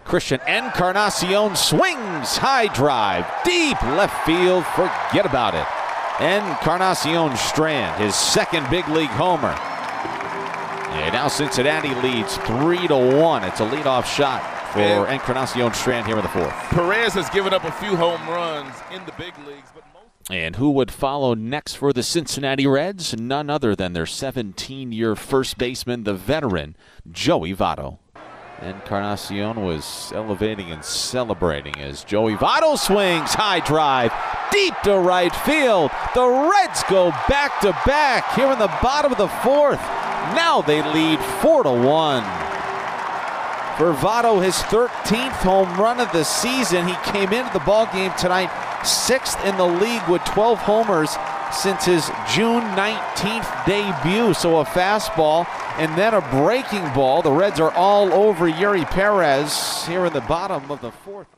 Christian 0.04 0.40
Encarnacion 0.46 1.56
swings, 1.56 2.36
high 2.36 2.72
drive, 2.72 3.26
deep 3.44 3.80
left 3.82 4.24
field. 4.24 4.64
Forget 4.66 5.26
about 5.26 5.54
it. 5.54 5.66
Encarnacion 6.22 7.36
Strand, 7.36 8.00
his 8.00 8.14
second 8.14 8.68
big 8.70 8.88
league 8.88 9.10
homer. 9.10 9.54
And 10.92 11.14
now 11.14 11.28
Cincinnati 11.28 11.94
leads 11.96 12.36
three 12.38 12.86
to 12.86 12.96
one. 12.96 13.44
It's 13.44 13.60
a 13.60 13.64
leadoff 13.64 14.04
shot 14.04 14.61
for 14.72 14.78
and, 14.80 15.22
and 15.22 15.74
Strand 15.74 16.06
here 16.06 16.16
in 16.16 16.22
the 16.22 16.28
fourth. 16.28 16.52
Perez 16.70 17.14
has 17.14 17.28
given 17.30 17.52
up 17.52 17.64
a 17.64 17.72
few 17.72 17.96
home 17.96 18.20
runs 18.28 18.74
in 18.92 19.04
the 19.06 19.12
big 19.12 19.34
leagues, 19.46 19.70
but 19.74 19.84
most- 19.92 20.30
and 20.30 20.56
who 20.56 20.70
would 20.70 20.90
follow 20.90 21.34
next 21.34 21.74
for 21.74 21.92
the 21.92 22.02
Cincinnati 22.02 22.66
Reds? 22.66 23.18
None 23.18 23.50
other 23.50 23.74
than 23.74 23.92
their 23.92 24.06
17 24.06 24.92
year 24.92 25.16
first 25.16 25.58
baseman, 25.58 26.04
the 26.04 26.14
veteran, 26.14 26.76
Joey 27.10 27.54
Votto. 27.54 27.98
Encarnacion 28.62 29.64
was 29.64 30.12
elevating 30.14 30.70
and 30.70 30.84
celebrating 30.84 31.76
as 31.80 32.04
Joey 32.04 32.36
Votto 32.36 32.78
swings 32.78 33.34
high 33.34 33.58
drive 33.60 34.12
deep 34.52 34.74
to 34.84 34.98
right 34.98 35.34
field. 35.34 35.90
The 36.14 36.50
Reds 36.52 36.84
go 36.88 37.10
back 37.28 37.60
to 37.62 37.72
back 37.84 38.34
here 38.34 38.52
in 38.52 38.58
the 38.58 38.72
bottom 38.80 39.10
of 39.10 39.18
the 39.18 39.28
fourth. 39.28 39.80
Now 40.36 40.62
they 40.62 40.82
lead 40.92 41.18
4 41.18 41.64
to 41.64 41.72
1. 41.72 42.22
Vervado, 43.76 44.42
his 44.42 44.54
13th 44.54 45.32
home 45.42 45.80
run 45.80 46.00
of 46.00 46.10
the 46.12 46.24
season. 46.24 46.86
He 46.86 46.94
came 47.04 47.32
into 47.32 47.52
the 47.52 47.60
ballgame 47.60 48.14
tonight 48.16 48.50
sixth 48.84 49.42
in 49.44 49.56
the 49.56 49.66
league 49.66 50.06
with 50.08 50.24
12 50.24 50.58
homers 50.58 51.16
since 51.52 51.84
his 51.84 52.06
June 52.32 52.62
19th 52.74 53.66
debut. 53.66 54.34
So 54.34 54.58
a 54.58 54.64
fastball 54.64 55.46
and 55.78 55.96
then 55.96 56.14
a 56.14 56.20
breaking 56.30 56.84
ball. 56.94 57.22
The 57.22 57.32
Reds 57.32 57.60
are 57.60 57.72
all 57.72 58.12
over 58.12 58.50
Eury 58.50 58.84
Perez 58.84 59.86
here 59.86 60.06
in 60.06 60.12
the 60.12 60.20
bottom 60.22 60.70
of 60.70 60.80
the 60.80 60.90
fourth. 60.90 61.28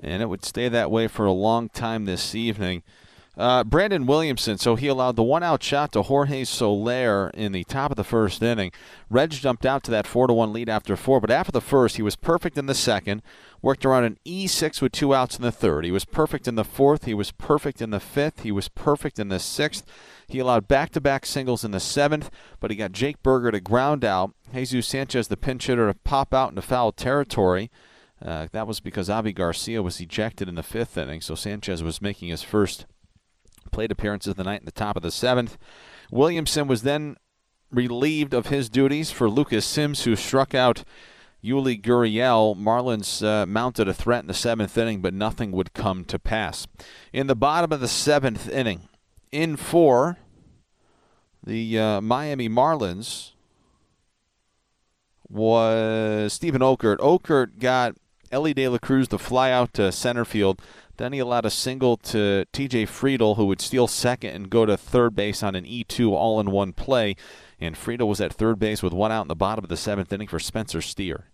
And 0.00 0.22
it 0.22 0.26
would 0.26 0.44
stay 0.44 0.68
that 0.68 0.90
way 0.90 1.08
for 1.08 1.24
a 1.24 1.32
long 1.32 1.68
time 1.68 2.04
this 2.04 2.34
evening. 2.34 2.82
Uh, 3.36 3.64
Brandon 3.64 4.06
Williamson, 4.06 4.58
so 4.58 4.76
he 4.76 4.86
allowed 4.86 5.16
the 5.16 5.22
one 5.22 5.42
out 5.42 5.60
shot 5.60 5.90
to 5.92 6.02
Jorge 6.02 6.44
Soler 6.44 7.30
in 7.34 7.50
the 7.50 7.64
top 7.64 7.90
of 7.90 7.96
the 7.96 8.04
first 8.04 8.40
inning. 8.42 8.70
Reg 9.10 9.30
jumped 9.30 9.66
out 9.66 9.82
to 9.84 9.90
that 9.90 10.06
4 10.06 10.28
to 10.28 10.32
1 10.32 10.52
lead 10.52 10.68
after 10.68 10.94
four, 10.94 11.20
but 11.20 11.32
after 11.32 11.50
the 11.50 11.60
first, 11.60 11.96
he 11.96 12.02
was 12.02 12.14
perfect 12.14 12.56
in 12.56 12.66
the 12.66 12.74
second, 12.74 13.22
worked 13.60 13.84
around 13.84 14.04
an 14.04 14.18
E6 14.24 14.80
with 14.80 14.92
two 14.92 15.12
outs 15.12 15.36
in 15.36 15.42
the 15.42 15.50
third. 15.50 15.84
He 15.84 15.90
was 15.90 16.04
perfect 16.04 16.46
in 16.46 16.54
the 16.54 16.64
fourth, 16.64 17.06
he 17.06 17.14
was 17.14 17.32
perfect 17.32 17.82
in 17.82 17.90
the 17.90 17.98
fifth, 17.98 18.40
he 18.40 18.52
was 18.52 18.68
perfect 18.68 19.18
in 19.18 19.28
the 19.28 19.40
sixth. 19.40 19.84
He 20.28 20.38
allowed 20.38 20.68
back 20.68 20.90
to 20.90 21.00
back 21.00 21.26
singles 21.26 21.64
in 21.64 21.72
the 21.72 21.80
seventh, 21.80 22.30
but 22.60 22.70
he 22.70 22.76
got 22.76 22.92
Jake 22.92 23.20
Burger 23.22 23.50
to 23.50 23.60
ground 23.60 24.04
out, 24.04 24.32
Jesus 24.54 24.86
Sanchez, 24.86 25.26
the 25.26 25.36
pinch 25.36 25.66
hitter, 25.66 25.88
to 25.88 25.98
pop 26.04 26.32
out 26.32 26.50
into 26.50 26.62
foul 26.62 26.92
territory. 26.92 27.70
Uh, 28.24 28.46
that 28.52 28.68
was 28.68 28.78
because 28.78 29.10
Avi 29.10 29.32
Garcia 29.32 29.82
was 29.82 30.00
ejected 30.00 30.48
in 30.48 30.54
the 30.54 30.62
fifth 30.62 30.96
inning, 30.96 31.20
so 31.20 31.34
Sanchez 31.34 31.82
was 31.82 32.00
making 32.00 32.28
his 32.28 32.42
first 32.42 32.86
plate 33.74 33.90
appearances 33.90 34.30
of 34.30 34.36
the 34.36 34.44
night 34.44 34.60
in 34.60 34.66
the 34.66 34.72
top 34.72 34.96
of 34.96 35.02
the 35.02 35.10
seventh. 35.10 35.58
Williamson 36.10 36.68
was 36.68 36.82
then 36.82 37.16
relieved 37.72 38.32
of 38.32 38.46
his 38.46 38.68
duties 38.68 39.10
for 39.10 39.28
Lucas 39.28 39.66
Sims, 39.66 40.04
who 40.04 40.14
struck 40.14 40.54
out 40.54 40.84
Yuli 41.42 41.82
Gurriel. 41.82 42.56
Marlins 42.56 43.26
uh, 43.26 43.44
mounted 43.46 43.88
a 43.88 43.92
threat 43.92 44.22
in 44.22 44.28
the 44.28 44.32
seventh 44.32 44.78
inning, 44.78 45.02
but 45.02 45.12
nothing 45.12 45.50
would 45.50 45.74
come 45.74 46.04
to 46.04 46.20
pass. 46.20 46.68
In 47.12 47.26
the 47.26 47.34
bottom 47.34 47.72
of 47.72 47.80
the 47.80 47.88
seventh 47.88 48.48
inning, 48.48 48.88
in 49.32 49.56
four, 49.56 50.18
the 51.44 51.76
uh, 51.76 52.00
Miami 52.00 52.48
Marlins 52.48 53.32
was 55.28 56.32
Steven 56.32 56.60
Okert. 56.60 56.98
Okert 56.98 57.58
got 57.58 57.96
Elly 58.34 58.52
De 58.52 58.66
La 58.66 58.78
Cruz 58.78 59.06
to 59.08 59.18
fly 59.18 59.52
out 59.52 59.72
to 59.74 59.92
center 59.92 60.24
field. 60.24 60.60
Then 60.96 61.12
he 61.12 61.20
allowed 61.20 61.46
a 61.46 61.50
single 61.50 61.96
to 61.98 62.44
TJ 62.52 62.88
Friedl, 62.88 63.36
who 63.36 63.46
would 63.46 63.60
steal 63.60 63.86
second 63.86 64.30
and 64.30 64.50
go 64.50 64.66
to 64.66 64.76
third 64.76 65.14
base 65.14 65.44
on 65.44 65.54
an 65.54 65.64
E2 65.64 66.10
all 66.10 66.40
in 66.40 66.50
one 66.50 66.72
play. 66.72 67.14
And 67.60 67.76
Friedl 67.76 68.08
was 68.08 68.20
at 68.20 68.32
third 68.32 68.58
base 68.58 68.82
with 68.82 68.92
one 68.92 69.12
out 69.12 69.22
in 69.22 69.28
the 69.28 69.36
bottom 69.36 69.64
of 69.64 69.68
the 69.68 69.76
seventh 69.76 70.12
inning 70.12 70.26
for 70.26 70.40
Spencer 70.40 70.82
Steer. 70.82 71.26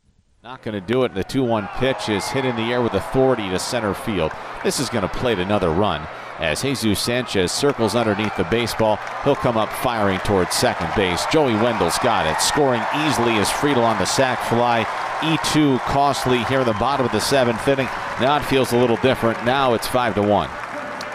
Not 0.43 0.63
going 0.63 0.75
to 0.75 0.87
do 0.87 1.05
it. 1.05 1.15
The 1.15 1.25
2 1.25 1.43
1 1.43 1.69
pitch 1.77 2.11
is 2.11 2.29
hit 2.29 2.45
in 2.45 2.57
the 2.57 2.71
air 2.71 2.83
with 2.83 2.93
authority 2.93 3.49
to 3.49 3.59
center 3.59 3.95
field. 3.95 4.33
This 4.63 4.79
is 4.79 4.91
going 4.91 5.03
to 5.03 5.09
plate 5.09 5.39
another 5.39 5.71
run. 5.71 6.07
As 6.39 6.61
Jesus 6.61 7.01
Sanchez 7.01 7.51
circles 7.51 7.95
underneath 7.95 8.37
the 8.37 8.45
baseball, 8.45 8.99
he'll 9.25 9.37
come 9.37 9.57
up 9.57 9.71
firing 9.71 10.19
towards 10.21 10.55
second 10.55 10.91
base. 10.95 11.25
Joey 11.33 11.55
Wendle's 11.55 11.99
got 11.99 12.27
it, 12.27 12.41
scoring 12.43 12.83
easily 13.07 13.35
as 13.35 13.49
Friedl 13.49 13.85
on 13.85 13.99
the 13.99 14.07
sac 14.07 14.39
fly. 14.49 14.87
E2 15.21 15.79
costly 15.81 16.45
here 16.45 16.61
in 16.61 16.67
the 16.67 16.73
bottom 16.75 17.07
of 17.07 17.13
the 17.13 17.21
seventh 17.21 17.67
inning. 17.69 17.89
Now 18.21 18.37
it 18.37 18.45
feels 18.45 18.73
a 18.73 18.77
little 18.77 18.97
different. 18.97 19.45
Now 19.45 19.75
it's 19.75 19.87
5 19.87 20.15
to 20.17 20.23
1. 20.23 20.51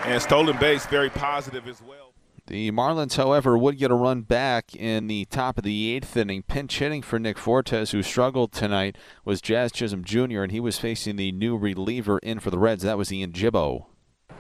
And 0.06 0.22
stolen 0.22 0.58
base, 0.58 0.86
very 0.86 1.10
positive 1.10 1.68
as 1.68 1.82
well. 1.82 2.14
The 2.48 2.70
Marlins, 2.72 3.18
however, 3.18 3.58
would 3.58 3.80
get 3.80 3.90
a 3.90 3.96
run 3.96 4.22
back 4.22 4.76
in 4.76 5.08
the 5.08 5.26
top 5.26 5.58
of 5.58 5.64
the 5.64 5.92
eighth 5.96 6.16
inning. 6.16 6.44
Pinch 6.44 6.78
hitting 6.78 7.02
for 7.02 7.18
Nick 7.18 7.40
Fortes, 7.40 7.90
who 7.90 8.04
struggled 8.04 8.52
tonight, 8.52 9.00
was 9.24 9.42
Jazz 9.42 9.72
Chisholm 9.72 10.04
Jr., 10.04 10.44
and 10.44 10.52
he 10.52 10.60
was 10.60 10.78
facing 10.78 11.16
the 11.16 11.32
new 11.32 11.58
reliever 11.58 12.20
in 12.20 12.40
for 12.40 12.52
the 12.52 12.60
Reds. 12.60 12.84
That 12.84 13.00
was 13.00 13.12
Ian 13.12 13.32
Gibaut. 13.32 13.86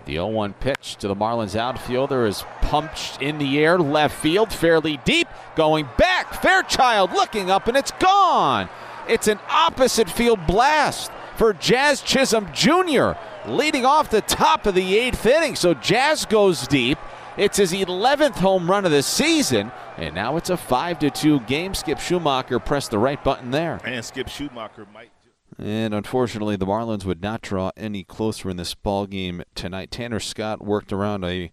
The 0.05 0.13
0 0.13 0.27
1 0.27 0.53
pitch 0.53 0.97
to 0.97 1.07
the 1.07 1.15
Marlins 1.15 1.55
outfielder 1.55 2.27
is 2.27 2.43
pumped 2.61 3.17
in 3.19 3.39
the 3.39 3.57
air, 3.57 3.79
left 3.79 4.15
field, 4.15 4.53
fairly 4.53 4.99
deep, 5.03 5.27
going 5.55 5.89
back. 5.97 6.43
Fairchild 6.43 7.11
looking 7.11 7.49
up, 7.49 7.67
and 7.67 7.75
it's 7.75 7.91
gone. 7.91 8.69
It's 9.07 9.27
an 9.27 9.39
opposite 9.49 10.09
field 10.09 10.45
blast 10.47 11.11
for 11.35 11.53
Jazz 11.53 12.01
Chisholm 12.01 12.47
Jr., 12.53 13.11
leading 13.45 13.85
off 13.85 14.09
the 14.09 14.21
top 14.21 14.65
of 14.65 14.73
the 14.73 14.97
eighth 14.97 15.25
inning. 15.25 15.55
So 15.55 15.73
Jazz 15.73 16.25
goes 16.25 16.67
deep. 16.67 16.97
It's 17.37 17.57
his 17.57 17.73
11th 17.73 18.35
home 18.35 18.69
run 18.69 18.85
of 18.85 18.91
the 18.91 19.03
season, 19.03 19.71
and 19.97 20.15
now 20.15 20.37
it's 20.37 20.49
a 20.49 20.57
5 20.57 20.99
to 20.99 21.09
2 21.09 21.41
game. 21.41 21.73
Skip 21.73 21.97
Schumaker 21.97 22.63
pressed 22.63 22.91
the 22.91 22.97
right 22.97 23.21
button 23.21 23.51
there. 23.51 23.79
And 23.83 24.03
Skip 24.03 24.27
Schumaker 24.27 24.91
might. 24.93 25.11
And 25.57 25.93
unfortunately, 25.93 26.55
the 26.55 26.65
Marlins 26.65 27.05
would 27.05 27.21
not 27.21 27.41
draw 27.41 27.71
any 27.77 28.03
closer 28.03 28.49
in 28.49 28.57
this 28.57 28.73
ball 28.73 29.05
game 29.05 29.43
tonight. 29.53 29.91
Tanner 29.91 30.19
Scott 30.19 30.65
worked 30.65 30.91
around 30.91 31.23
a 31.23 31.51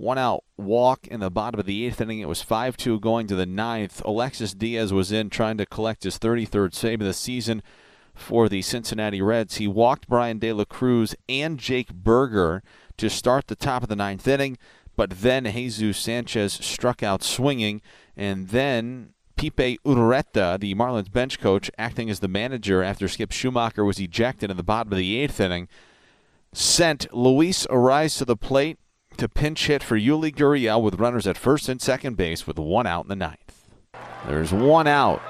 one 0.00 0.18
out 0.18 0.44
walk 0.56 1.06
in 1.06 1.20
the 1.20 1.30
bottom 1.30 1.60
of 1.60 1.66
the 1.66 1.86
eighth 1.86 2.00
inning. 2.00 2.20
It 2.20 2.28
was 2.28 2.42
5 2.42 2.76
2 2.76 3.00
going 3.00 3.26
to 3.28 3.36
the 3.36 3.46
ninth. 3.46 4.02
Alexis 4.04 4.54
Diaz 4.54 4.92
was 4.92 5.12
in 5.12 5.30
trying 5.30 5.58
to 5.58 5.66
collect 5.66 6.04
his 6.04 6.18
33rd 6.18 6.74
save 6.74 7.00
of 7.00 7.06
the 7.06 7.12
season 7.12 7.62
for 8.14 8.48
the 8.48 8.62
Cincinnati 8.62 9.22
Reds. 9.22 9.56
He 9.56 9.68
walked 9.68 10.08
Bryan 10.08 10.38
De 10.38 10.52
La 10.52 10.64
Cruz 10.64 11.14
and 11.28 11.58
Jake 11.58 11.92
Burger 11.92 12.62
to 12.96 13.08
start 13.08 13.46
the 13.46 13.56
top 13.56 13.82
of 13.82 13.88
the 13.88 13.96
ninth 13.96 14.26
inning 14.26 14.58
but 15.00 15.22
then 15.22 15.46
Jesus 15.46 15.96
Sanchez 15.96 16.52
struck 16.52 17.02
out 17.02 17.22
swinging, 17.22 17.80
and 18.18 18.48
then 18.48 19.14
Pipe 19.34 19.78
Urueta, 19.82 20.60
the 20.60 20.74
Marlins 20.74 21.10
bench 21.10 21.40
coach, 21.40 21.70
acting 21.78 22.10
as 22.10 22.20
the 22.20 22.28
manager 22.28 22.82
after 22.82 23.08
Skip 23.08 23.30
Schumaker 23.30 23.86
was 23.86 23.98
ejected 23.98 24.50
in 24.50 24.58
the 24.58 24.62
bottom 24.62 24.92
of 24.92 24.98
the 24.98 25.18
eighth 25.18 25.40
inning, 25.40 25.68
sent 26.52 27.10
Luis 27.14 27.66
Arraez 27.68 28.18
to 28.18 28.26
the 28.26 28.36
plate 28.36 28.78
to 29.16 29.28
pinch 29.28 29.66
hit 29.66 29.82
for 29.82 29.98
Yuli 29.98 30.34
Gurriel 30.34 30.82
with 30.82 31.00
runners 31.00 31.26
at 31.26 31.36
first 31.36 31.68
and 31.68 31.80
second 31.80 32.16
base 32.16 32.46
with 32.46 32.58
one 32.58 32.86
out 32.86 33.04
in 33.04 33.08
the 33.08 33.16
ninth. 33.16 33.66
There's 34.26 34.52
one 34.52 34.86
out. 34.86 35.22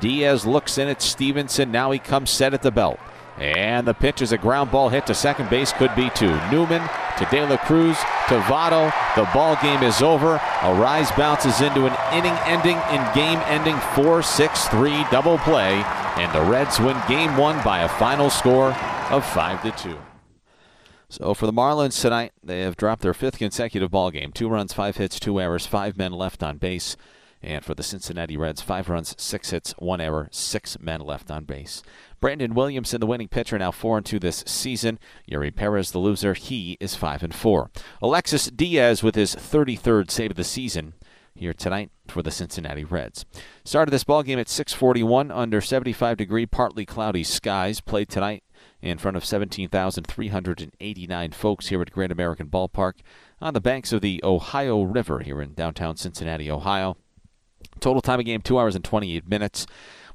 Diaz 0.00 0.46
looks 0.46 0.78
in 0.78 0.88
at 0.88 1.02
Stephenson. 1.02 1.70
Now 1.72 1.90
he 1.90 1.98
comes 1.98 2.30
set 2.30 2.54
at 2.54 2.62
the 2.62 2.70
belt. 2.70 2.98
And 3.38 3.86
the 3.86 3.94
pitch 3.94 4.22
is 4.22 4.32
a 4.32 4.38
ground 4.38 4.70
ball 4.70 4.88
hit 4.88 5.06
to 5.06 5.14
second 5.14 5.50
base, 5.50 5.72
could 5.72 5.94
be 5.94 6.10
two. 6.10 6.38
Newman 6.50 6.82
to 7.18 7.28
De 7.30 7.46
La 7.46 7.56
Cruz 7.58 7.96
to 8.28 8.40
Votto. 8.40 8.92
The 9.14 9.28
ball 9.34 9.56
game 9.62 9.82
is 9.82 10.00
over. 10.00 10.38
Arraez 10.60 11.14
bounces 11.16 11.60
into 11.60 11.86
an 11.86 11.96
inning 12.14 12.36
ending 12.44 12.76
in 12.90 13.14
game 13.14 13.40
ending 13.46 13.76
4 13.94 14.22
6 14.22 14.68
3 14.68 15.04
double 15.10 15.38
play. 15.38 15.82
And 16.16 16.32
the 16.34 16.50
Reds 16.50 16.80
win 16.80 16.96
game 17.08 17.36
one 17.36 17.62
by 17.62 17.80
a 17.80 17.88
final 17.88 18.30
score 18.30 18.72
of 19.10 19.24
5 19.24 19.62
to 19.62 19.70
2. 19.90 20.05
So 21.08 21.34
for 21.34 21.46
the 21.46 21.52
Marlins 21.52 22.00
tonight, 22.00 22.32
they 22.42 22.62
have 22.62 22.76
dropped 22.76 23.02
their 23.02 23.14
fifth 23.14 23.38
consecutive 23.38 23.90
ball 23.90 24.10
game. 24.10 24.32
Two 24.32 24.48
runs, 24.48 24.72
five 24.72 24.96
hits, 24.96 25.20
two 25.20 25.40
errors, 25.40 25.66
five 25.66 25.96
men 25.96 26.12
left 26.12 26.42
on 26.42 26.58
base. 26.58 26.96
And 27.42 27.64
for 27.64 27.74
the 27.74 27.82
Cincinnati 27.82 28.36
Reds, 28.36 28.60
five 28.60 28.88
runs, 28.88 29.14
six 29.18 29.50
hits, 29.50 29.72
one 29.78 30.00
error, 30.00 30.28
six 30.32 30.78
men 30.80 31.00
left 31.00 31.30
on 31.30 31.44
base. 31.44 31.82
Brandon 32.20 32.54
Williamson, 32.54 33.00
the 33.00 33.06
winning 33.06 33.28
pitcher, 33.28 33.58
now 33.58 33.70
four 33.70 33.98
and 33.98 34.06
two 34.06 34.18
this 34.18 34.42
season. 34.46 34.98
Eury 35.30 35.54
Perez, 35.54 35.92
the 35.92 35.98
loser, 35.98 36.34
he 36.34 36.76
is 36.80 36.96
five 36.96 37.22
and 37.22 37.34
four. 37.34 37.70
Alexis 38.02 38.46
Diaz 38.46 39.02
with 39.02 39.14
his 39.14 39.36
33rd 39.36 40.10
save 40.10 40.32
of 40.32 40.36
the 40.36 40.44
season 40.44 40.94
here 41.36 41.52
tonight 41.52 41.90
for 42.08 42.22
the 42.22 42.30
Cincinnati 42.30 42.84
Reds. 42.84 43.24
Started 43.64 43.90
this 43.90 44.04
ball 44.04 44.22
game 44.22 44.38
at 44.38 44.48
6:41 44.48 45.30
under 45.30 45.60
75 45.60 46.16
degree 46.16 46.46
partly 46.46 46.86
cloudy 46.86 47.22
skies. 47.22 47.80
Played 47.80 48.08
tonight 48.08 48.42
in 48.90 48.98
front 48.98 49.16
of 49.16 49.24
17,389 49.24 51.32
folks 51.32 51.68
here 51.68 51.82
at 51.82 51.90
Great 51.90 52.12
American 52.12 52.48
Ballpark 52.48 52.94
on 53.40 53.54
the 53.54 53.60
banks 53.60 53.92
of 53.92 54.00
the 54.00 54.20
Ohio 54.24 54.82
River 54.82 55.20
here 55.20 55.40
in 55.40 55.54
downtown 55.54 55.96
Cincinnati, 55.96 56.50
Ohio. 56.50 56.96
Total 57.80 58.00
time 58.00 58.20
of 58.20 58.26
game 58.26 58.40
2 58.40 58.58
hours 58.58 58.74
and 58.74 58.84
28 58.84 59.28
minutes. 59.28 59.66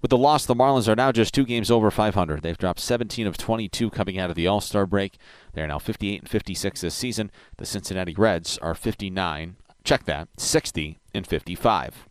With 0.02 0.10
the 0.10 0.18
loss, 0.18 0.46
the 0.46 0.56
Marlins 0.56 0.88
are 0.88 0.96
now 0.96 1.12
just 1.12 1.34
two 1.34 1.46
games 1.46 1.70
over 1.70 1.92
500. 1.92 2.42
They've 2.42 2.58
dropped 2.58 2.80
17 2.80 3.28
of 3.28 3.38
22 3.38 3.92
coming 3.92 4.18
out 4.18 4.32
of 4.32 4.36
the 4.36 4.48
All 4.48 4.62
Star 4.62 4.88
break. 4.88 5.18
They're 5.54 5.68
now 5.68 5.78
58 5.78 6.22
and 6.22 6.30
56 6.30 6.82
this 6.82 6.96
season. 6.96 7.32
The 7.58 7.66
Cincinnati 7.66 8.16
Reds 8.16 8.58
are 8.60 8.74
59. 8.74 9.58
Check 9.84 10.06
that 10.06 10.28
60 10.38 10.98
and 11.14 11.28
55. 11.28 12.08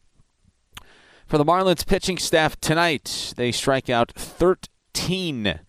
For 1.26 1.38
the 1.38 1.44
Marlins 1.44 1.86
pitching 1.86 2.18
staff 2.18 2.60
tonight, 2.60 3.34
they 3.36 3.52
strike 3.52 3.88
out 3.88 4.12
13 4.12 5.60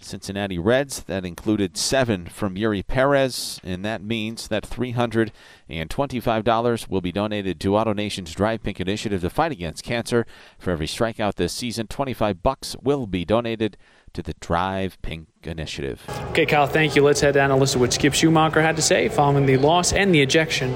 Cincinnati 0.00 0.58
Reds. 0.58 1.02
That 1.04 1.24
included 1.24 1.76
seven 1.76 2.26
from 2.26 2.54
Eury 2.54 2.86
Perez, 2.86 3.60
and 3.64 3.84
that 3.84 4.00
means 4.02 4.48
that 4.48 4.62
$325 4.62 6.88
will 6.88 7.00
be 7.00 7.12
donated 7.12 7.60
to 7.60 7.70
AutoNation's 7.70 8.34
Drive 8.34 8.62
Pink 8.62 8.80
initiative 8.80 9.20
to 9.22 9.30
fight 9.30 9.52
against 9.52 9.84
cancer. 9.84 10.26
For 10.58 10.70
every 10.70 10.86
strikeout 10.86 11.34
this 11.34 11.52
season, 11.52 11.88
25 11.88 12.42
bucks 12.42 12.76
will 12.82 13.06
be 13.06 13.24
donated 13.24 13.76
to 14.14 14.22
the 14.22 14.34
Drive 14.40 15.00
Pink 15.02 15.28
initiative. 15.42 16.02
Okay, 16.30 16.46
Kyle, 16.46 16.66
thank 16.66 16.96
you. 16.96 17.02
Let's 17.02 17.20
head 17.20 17.34
down 17.34 17.50
and 17.50 17.60
listen 17.60 17.78
to 17.78 17.84
what 17.84 17.92
Skip 17.92 18.14
Schumaker 18.14 18.62
had 18.62 18.76
to 18.76 18.82
say 18.82 19.08
following 19.08 19.46
the 19.46 19.56
loss 19.58 19.92
and 19.92 20.14
the 20.14 20.20
ejection 20.20 20.72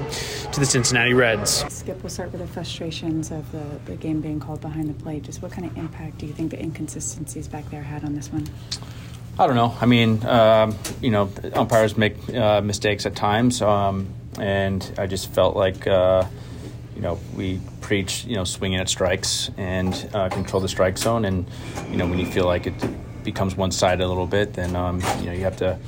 to 0.51 0.59
the 0.59 0.65
Cincinnati 0.65 1.13
Reds. 1.13 1.65
Skip, 1.73 2.01
we'll 2.03 2.09
start 2.09 2.31
with 2.31 2.41
the 2.41 2.47
frustrations 2.47 3.31
of 3.31 3.49
the, 3.51 3.63
the 3.85 3.95
game 3.95 4.21
being 4.21 4.39
called 4.39 4.61
behind 4.61 4.89
the 4.89 4.93
plate. 5.01 5.23
Just 5.23 5.41
what 5.41 5.51
kind 5.51 5.65
of 5.65 5.75
impact 5.77 6.19
do 6.19 6.25
you 6.25 6.33
think 6.33 6.51
the 6.51 6.61
inconsistencies 6.61 7.47
back 7.47 7.69
there 7.71 7.83
had 7.83 8.03
on 8.03 8.13
this 8.13 8.31
one? 8.31 8.47
I 9.37 9.47
don't 9.47 9.55
know. 9.55 9.75
I 9.81 9.87
mean, 9.87 10.23
um, 10.25 10.77
you 11.01 11.09
know, 11.09 11.29
umpires 11.53 11.97
make 11.97 12.29
uh, 12.29 12.61
mistakes 12.61 13.07
at 13.07 13.15
times, 13.15 13.63
um, 13.63 14.13
and 14.39 14.93
I 14.97 15.07
just 15.07 15.33
felt 15.33 15.55
like, 15.55 15.87
uh, 15.87 16.25
you 16.95 17.01
know, 17.01 17.19
we 17.35 17.59
preach, 17.81 18.25
you 18.25 18.35
know, 18.35 18.43
swinging 18.43 18.79
at 18.79 18.89
strikes 18.89 19.49
and 19.57 20.09
uh, 20.13 20.29
control 20.29 20.61
the 20.61 20.67
strike 20.67 20.99
zone, 20.99 21.25
and 21.25 21.47
you 21.89 21.97
know, 21.97 22.05
when 22.05 22.19
you 22.19 22.27
feel 22.27 22.45
like 22.45 22.67
it 22.67 22.75
becomes 23.23 23.55
one-sided 23.55 24.03
a 24.03 24.07
little 24.07 24.27
bit, 24.27 24.53
then 24.53 24.75
um, 24.75 25.01
you 25.19 25.25
know 25.25 25.31
you 25.31 25.41
have 25.45 25.57
to 25.57 25.79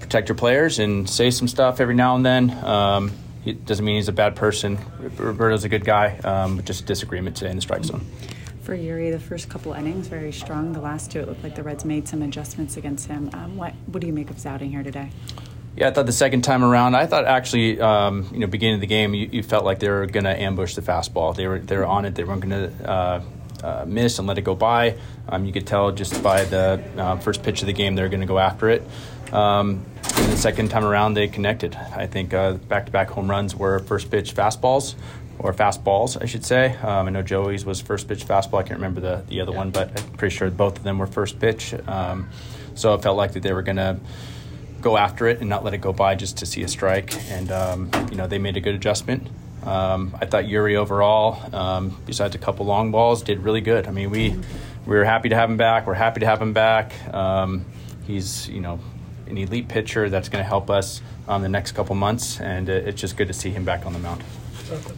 protect 0.00 0.28
your 0.28 0.36
players 0.36 0.78
and 0.78 1.08
say 1.08 1.30
some 1.30 1.48
stuff 1.48 1.80
every 1.80 1.94
now 1.94 2.16
and 2.16 2.26
then. 2.26 2.50
Um, 2.64 3.12
it 3.46 3.64
doesn't 3.64 3.84
mean 3.84 3.96
he's 3.96 4.08
a 4.08 4.12
bad 4.12 4.36
person. 4.36 4.78
Roberto's 5.16 5.64
a 5.64 5.70
good 5.70 5.86
guy, 5.86 6.18
um, 6.18 6.56
but 6.56 6.66
just 6.66 6.84
disagreement 6.84 7.36
today 7.36 7.48
in 7.48 7.56
the 7.56 7.62
strike 7.62 7.84
zone 7.84 8.04
for 8.70 8.76
Eury, 8.76 9.10
the 9.10 9.18
first 9.18 9.48
couple 9.48 9.72
innings 9.72 10.06
very 10.06 10.30
strong. 10.30 10.72
The 10.72 10.80
last 10.80 11.10
two, 11.10 11.18
it 11.18 11.26
looked 11.26 11.42
like 11.42 11.56
the 11.56 11.62
Reds 11.64 11.84
made 11.84 12.06
some 12.06 12.22
adjustments 12.22 12.76
against 12.76 13.08
him. 13.08 13.28
Um, 13.32 13.56
what 13.56 13.74
what 13.86 14.00
do 14.00 14.06
you 14.06 14.12
make 14.12 14.30
of 14.30 14.36
his 14.36 14.46
outing 14.46 14.70
here 14.70 14.84
today? 14.84 15.10
Yeah, 15.76 15.88
I 15.88 15.90
thought 15.90 16.06
the 16.06 16.12
second 16.12 16.42
time 16.42 16.62
around, 16.62 16.94
I 16.94 17.06
thought 17.06 17.24
actually, 17.24 17.80
um, 17.80 18.28
you 18.32 18.38
know, 18.38 18.46
beginning 18.46 18.76
of 18.76 18.80
the 18.80 18.86
game, 18.86 19.12
you, 19.12 19.28
you 19.32 19.42
felt 19.42 19.64
like 19.64 19.80
they 19.80 19.88
were 19.88 20.06
going 20.06 20.22
to 20.22 20.40
ambush 20.40 20.76
the 20.76 20.82
fastball. 20.82 21.34
They 21.34 21.48
were 21.48 21.58
they 21.58 21.76
were 21.76 21.84
on 21.84 22.04
it. 22.04 22.14
They 22.14 22.22
weren't 22.22 22.48
going 22.48 22.70
to. 22.70 22.88
Uh, 22.88 23.22
uh, 23.62 23.84
miss 23.86 24.18
and 24.18 24.26
let 24.26 24.38
it 24.38 24.42
go 24.42 24.54
by. 24.54 24.96
Um, 25.28 25.44
you 25.44 25.52
could 25.52 25.66
tell 25.66 25.92
just 25.92 26.22
by 26.22 26.44
the 26.44 26.82
uh, 26.96 27.18
first 27.18 27.42
pitch 27.42 27.60
of 27.60 27.66
the 27.66 27.74
game 27.74 27.94
they're 27.94 28.08
going 28.08 28.22
to 28.22 28.26
go 28.26 28.38
after 28.38 28.70
it. 28.70 28.82
Um, 29.34 29.84
and 30.16 30.32
the 30.32 30.36
second 30.38 30.70
time 30.70 30.82
around, 30.82 31.12
they 31.12 31.28
connected. 31.28 31.74
I 31.74 32.06
think 32.06 32.30
back 32.30 32.86
to 32.86 32.90
back 32.90 33.10
home 33.10 33.28
runs 33.28 33.54
were 33.54 33.80
first 33.80 34.10
pitch 34.10 34.34
fastballs 34.34 34.94
or 35.42 35.54
fastballs, 35.54 36.20
I 36.20 36.26
should 36.26 36.44
say. 36.44 36.76
Um, 36.76 37.06
I 37.06 37.10
know 37.10 37.22
Joey's 37.22 37.64
was 37.64 37.80
first 37.80 38.08
pitch 38.08 38.26
fastball. 38.26 38.58
I 38.58 38.62
can't 38.62 38.78
remember 38.78 39.00
the, 39.00 39.24
the 39.28 39.40
other 39.40 39.52
yeah. 39.52 39.58
one, 39.58 39.70
but 39.70 39.98
I'm 39.98 40.10
pretty 40.12 40.34
sure 40.34 40.50
both 40.50 40.78
of 40.78 40.84
them 40.84 40.98
were 40.98 41.06
first 41.06 41.40
pitch. 41.40 41.74
Um, 41.86 42.28
so 42.74 42.94
it 42.94 43.02
felt 43.02 43.16
like 43.16 43.32
that 43.32 43.42
they 43.42 43.52
were 43.52 43.62
going 43.62 43.76
to 43.76 43.98
go 44.80 44.96
after 44.96 45.28
it 45.28 45.40
and 45.40 45.48
not 45.48 45.64
let 45.64 45.74
it 45.74 45.78
go 45.78 45.92
by 45.92 46.14
just 46.14 46.38
to 46.38 46.46
see 46.46 46.62
a 46.62 46.68
strike. 46.68 47.14
And, 47.30 47.50
um, 47.50 47.90
you 48.10 48.16
know, 48.16 48.26
they 48.26 48.38
made 48.38 48.56
a 48.56 48.60
good 48.60 48.74
adjustment. 48.74 49.28
Um, 49.62 50.16
I 50.20 50.26
thought 50.26 50.44
Eury 50.44 50.76
overall, 50.76 51.54
um, 51.54 52.00
besides 52.06 52.34
a 52.34 52.38
couple 52.38 52.66
long 52.66 52.90
balls, 52.90 53.22
did 53.22 53.40
really 53.40 53.60
good. 53.60 53.86
I 53.86 53.90
mean, 53.90 54.10
we, 54.10 54.30
we 54.86 54.96
were 54.96 55.04
happy 55.04 55.30
to 55.30 55.36
have 55.36 55.50
him 55.50 55.56
back. 55.56 55.86
We're 55.86 55.94
happy 55.94 56.20
to 56.20 56.26
have 56.26 56.40
him 56.40 56.52
back. 56.52 56.92
Um, 57.12 57.64
he's, 58.06 58.48
you 58.48 58.60
know, 58.60 58.80
an 59.26 59.38
elite 59.38 59.68
pitcher 59.68 60.08
that's 60.08 60.28
going 60.28 60.42
to 60.42 60.48
help 60.48 60.70
us 60.70 61.02
um, 61.28 61.42
the 61.42 61.48
next 61.48 61.72
couple 61.72 61.94
months, 61.94 62.40
and 62.40 62.68
it's 62.68 63.00
just 63.00 63.16
good 63.16 63.28
to 63.28 63.34
see 63.34 63.50
him 63.50 63.64
back 63.64 63.86
on 63.86 63.92
the 63.92 63.98
mound 63.98 64.24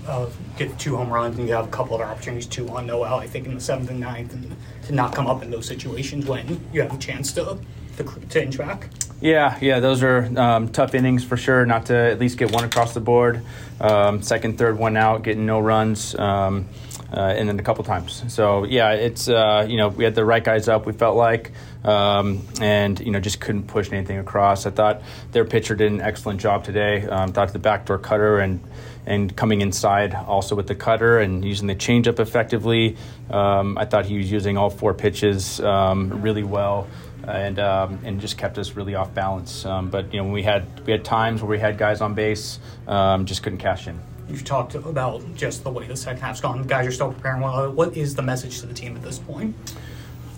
uh, 0.06 0.28
get 0.56 0.78
two 0.78 0.96
home 0.96 1.10
runs 1.10 1.38
and 1.38 1.48
you 1.48 1.54
have 1.54 1.66
a 1.66 1.70
couple 1.70 1.94
other 1.94 2.04
opportunities, 2.04 2.46
two 2.46 2.68
on 2.70 2.86
Noel, 2.86 3.14
I 3.14 3.26
think, 3.26 3.46
in 3.46 3.54
the 3.54 3.60
seventh 3.60 3.90
and 3.90 4.00
ninth, 4.00 4.32
and 4.32 4.54
to 4.86 4.94
not 4.94 5.14
come 5.14 5.26
up 5.26 5.42
in 5.42 5.50
those 5.50 5.66
situations 5.66 6.26
when 6.26 6.60
you 6.72 6.82
have 6.82 6.94
a 6.94 6.98
chance 6.98 7.32
to 7.32 7.58
to, 7.96 8.04
to 8.04 8.42
inch 8.42 8.58
back. 8.58 8.88
Yeah, 9.20 9.56
yeah, 9.60 9.78
those 9.78 10.02
are 10.02 10.24
um, 10.36 10.68
tough 10.70 10.94
innings 10.94 11.22
for 11.22 11.36
sure. 11.36 11.64
Not 11.64 11.86
to 11.86 11.94
at 11.94 12.18
least 12.18 12.38
get 12.38 12.50
one 12.50 12.64
across 12.64 12.92
the 12.92 13.00
board. 13.00 13.42
Um, 13.80 14.22
second, 14.22 14.58
third, 14.58 14.78
one 14.78 14.96
out, 14.96 15.22
getting 15.22 15.46
no 15.46 15.60
runs. 15.60 16.14
Um, 16.16 16.68
uh, 17.12 17.34
and 17.36 17.48
then 17.48 17.58
a 17.60 17.62
couple 17.62 17.84
times. 17.84 18.24
So 18.28 18.64
yeah, 18.64 18.92
it's 18.92 19.28
uh, 19.28 19.66
you 19.68 19.76
know 19.76 19.88
we 19.88 20.04
had 20.04 20.14
the 20.14 20.24
right 20.24 20.42
guys 20.42 20.68
up. 20.68 20.86
We 20.86 20.92
felt 20.92 21.16
like, 21.16 21.52
um, 21.84 22.46
and 22.60 22.98
you 23.00 23.10
know 23.10 23.20
just 23.20 23.40
couldn't 23.40 23.64
push 23.64 23.90
anything 23.92 24.18
across. 24.18 24.66
I 24.66 24.70
thought 24.70 25.02
their 25.32 25.44
pitcher 25.44 25.74
did 25.74 25.92
an 25.92 26.00
excellent 26.00 26.40
job 26.40 26.64
today. 26.64 27.06
Um, 27.06 27.32
thought 27.32 27.52
the 27.52 27.58
backdoor 27.58 27.98
cutter 27.98 28.38
and 28.38 28.60
and 29.04 29.34
coming 29.36 29.60
inside 29.62 30.14
also 30.14 30.54
with 30.54 30.68
the 30.68 30.76
cutter 30.76 31.18
and 31.18 31.44
using 31.44 31.66
the 31.66 31.74
changeup 31.74 32.20
effectively. 32.20 32.96
Um, 33.30 33.76
I 33.76 33.84
thought 33.84 34.06
he 34.06 34.16
was 34.18 34.30
using 34.30 34.56
all 34.56 34.70
four 34.70 34.94
pitches 34.94 35.60
um, 35.60 36.22
really 36.22 36.44
well. 36.44 36.86
and 37.26 37.58
um, 37.60 38.00
and 38.04 38.20
just 38.20 38.36
kept 38.36 38.58
us 38.58 38.72
really 38.72 38.96
off 38.96 39.14
balance. 39.14 39.64
Um, 39.64 39.90
but 39.90 40.12
you 40.12 40.20
know, 40.22 40.28
we 40.28 40.42
had 40.42 40.64
we 40.86 40.92
had 40.92 41.04
times 41.04 41.40
where 41.40 41.50
we 41.50 41.58
had 41.58 41.78
guys 41.78 42.00
on 42.00 42.14
base, 42.14 42.58
um, 42.88 43.26
just 43.26 43.42
couldn't 43.44 43.58
cash 43.58 43.86
in. 43.86 44.00
You've 44.28 44.44
talked 44.44 44.74
about 44.74 45.22
just 45.34 45.62
the 45.62 45.70
way 45.70 45.86
the 45.86 45.96
second 45.96 46.20
half's 46.20 46.40
gone. 46.40 46.62
The 46.62 46.66
Guys 46.66 46.86
are 46.86 46.92
still 46.92 47.12
preparing 47.12 47.40
well. 47.40 47.70
What 47.70 47.96
is 47.96 48.14
the 48.14 48.22
message 48.22 48.60
to 48.60 48.66
the 48.66 48.74
team 48.74 48.96
at 48.96 49.02
this 49.02 49.18
point? 49.18 49.54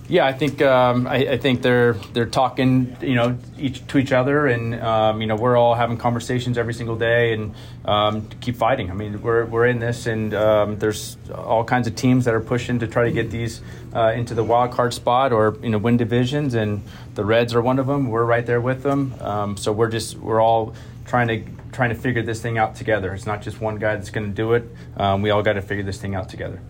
Yeah, 0.06 0.26
I 0.26 0.34
think 0.34 0.60
um, 0.60 1.06
I, 1.06 1.14
I, 1.14 1.38
think 1.38 1.62
they're 1.62 1.94
they're 2.12 2.26
talking, 2.26 2.94
you 3.00 3.14
know, 3.14 3.38
each 3.58 3.86
to 3.86 3.96
each 3.96 4.12
other, 4.12 4.46
and 4.46 4.74
um, 4.74 5.22
you 5.22 5.26
know 5.26 5.34
we're 5.34 5.56
all 5.56 5.74
having 5.74 5.96
conversations 5.96 6.58
every 6.58 6.74
single 6.74 6.96
day, 6.96 7.32
and 7.32 7.54
um, 7.86 8.28
keep 8.42 8.56
fighting. 8.56 8.90
I 8.90 8.94
mean, 8.94 9.22
we're 9.22 9.46
we're 9.46 9.64
in 9.64 9.78
this, 9.78 10.04
and 10.04 10.34
um, 10.34 10.78
there's 10.78 11.16
all 11.34 11.64
kinds 11.64 11.86
of 11.86 11.96
teams 11.96 12.26
that 12.26 12.34
are 12.34 12.40
pushing 12.40 12.80
to 12.80 12.86
try 12.86 13.04
to 13.04 13.12
get 13.12 13.30
these 13.30 13.62
uh, 13.94 14.12
into 14.14 14.34
the 14.34 14.44
wild 14.44 14.72
card 14.72 14.92
spot 14.92 15.32
or 15.32 15.56
you 15.62 15.70
know 15.70 15.78
win 15.78 15.96
divisions, 15.96 16.52
and 16.52 16.82
the 17.14 17.24
Reds 17.24 17.54
are 17.54 17.62
one 17.62 17.78
of 17.78 17.86
them. 17.86 18.10
We're 18.10 18.26
right 18.26 18.44
there 18.44 18.60
with 18.60 18.82
them, 18.82 19.14
um, 19.20 19.56
so 19.56 19.72
we're 19.72 19.90
just 19.90 20.18
we're 20.18 20.42
all 20.42 20.74
trying 21.06 21.28
to 21.28 21.42
trying 21.72 21.88
to 21.88 21.96
figure 21.96 22.22
this 22.22 22.42
thing 22.42 22.58
out 22.58 22.74
together. 22.74 23.14
It's 23.14 23.24
not 23.24 23.40
just 23.40 23.58
one 23.58 23.76
guy 23.76 23.96
that's 23.96 24.10
going 24.10 24.26
to 24.28 24.34
do 24.34 24.52
it. 24.52 24.64
Um, 24.98 25.22
we 25.22 25.30
all 25.30 25.42
got 25.42 25.54
to 25.54 25.62
figure 25.62 25.82
this 25.82 25.98
thing 25.98 26.14
out 26.14 26.28
together. 26.28 26.60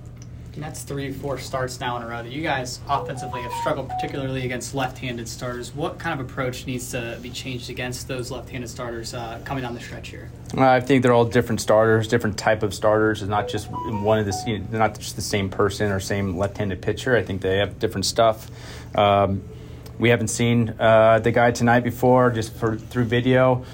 That's 0.56 0.82
three, 0.82 1.12
four 1.12 1.38
starts 1.38 1.80
now 1.80 1.96
in 1.96 2.02
a 2.02 2.06
row 2.06 2.22
that 2.22 2.30
you 2.30 2.42
guys 2.42 2.80
offensively 2.88 3.42
have 3.42 3.52
struggled, 3.60 3.88
particularly 3.88 4.44
against 4.44 4.74
left-handed 4.74 5.28
starters. 5.28 5.74
What 5.74 5.98
kind 5.98 6.18
of 6.18 6.24
approach 6.24 6.66
needs 6.66 6.90
to 6.92 7.18
be 7.20 7.30
changed 7.30 7.70
against 7.70 8.08
those 8.08 8.30
left-handed 8.30 8.68
starters 8.68 9.14
uh, 9.14 9.40
coming 9.44 9.62
down 9.62 9.74
the 9.74 9.80
stretch 9.80 10.08
here? 10.08 10.30
I 10.56 10.80
think 10.80 11.02
they're 11.02 11.12
all 11.12 11.24
different 11.24 11.60
starters, 11.60 12.06
different 12.06 12.38
type 12.38 12.62
of 12.62 12.72
starters. 12.72 13.22
It's 13.22 13.28
not 13.28 13.48
just 13.48 13.68
one 13.68 14.18
of 14.18 14.26
the, 14.26 14.42
you 14.46 14.58
know, 14.58 14.66
they're 14.70 14.80
not 14.80 14.98
just 14.98 15.16
the 15.16 15.22
same 15.22 15.50
person 15.50 15.90
or 15.90 15.98
same 16.00 16.36
left-handed 16.36 16.80
pitcher. 16.80 17.16
I 17.16 17.22
think 17.22 17.42
they 17.42 17.58
have 17.58 17.78
different 17.78 18.06
stuff. 18.06 18.48
Um, 18.96 19.42
we 19.98 20.08
haven't 20.08 20.28
seen 20.28 20.74
uh, 20.78 21.20
the 21.20 21.30
guy 21.30 21.50
tonight 21.50 21.80
before, 21.80 22.30
just 22.30 22.52
for 22.54 22.76
through 22.76 23.04
video 23.04 23.64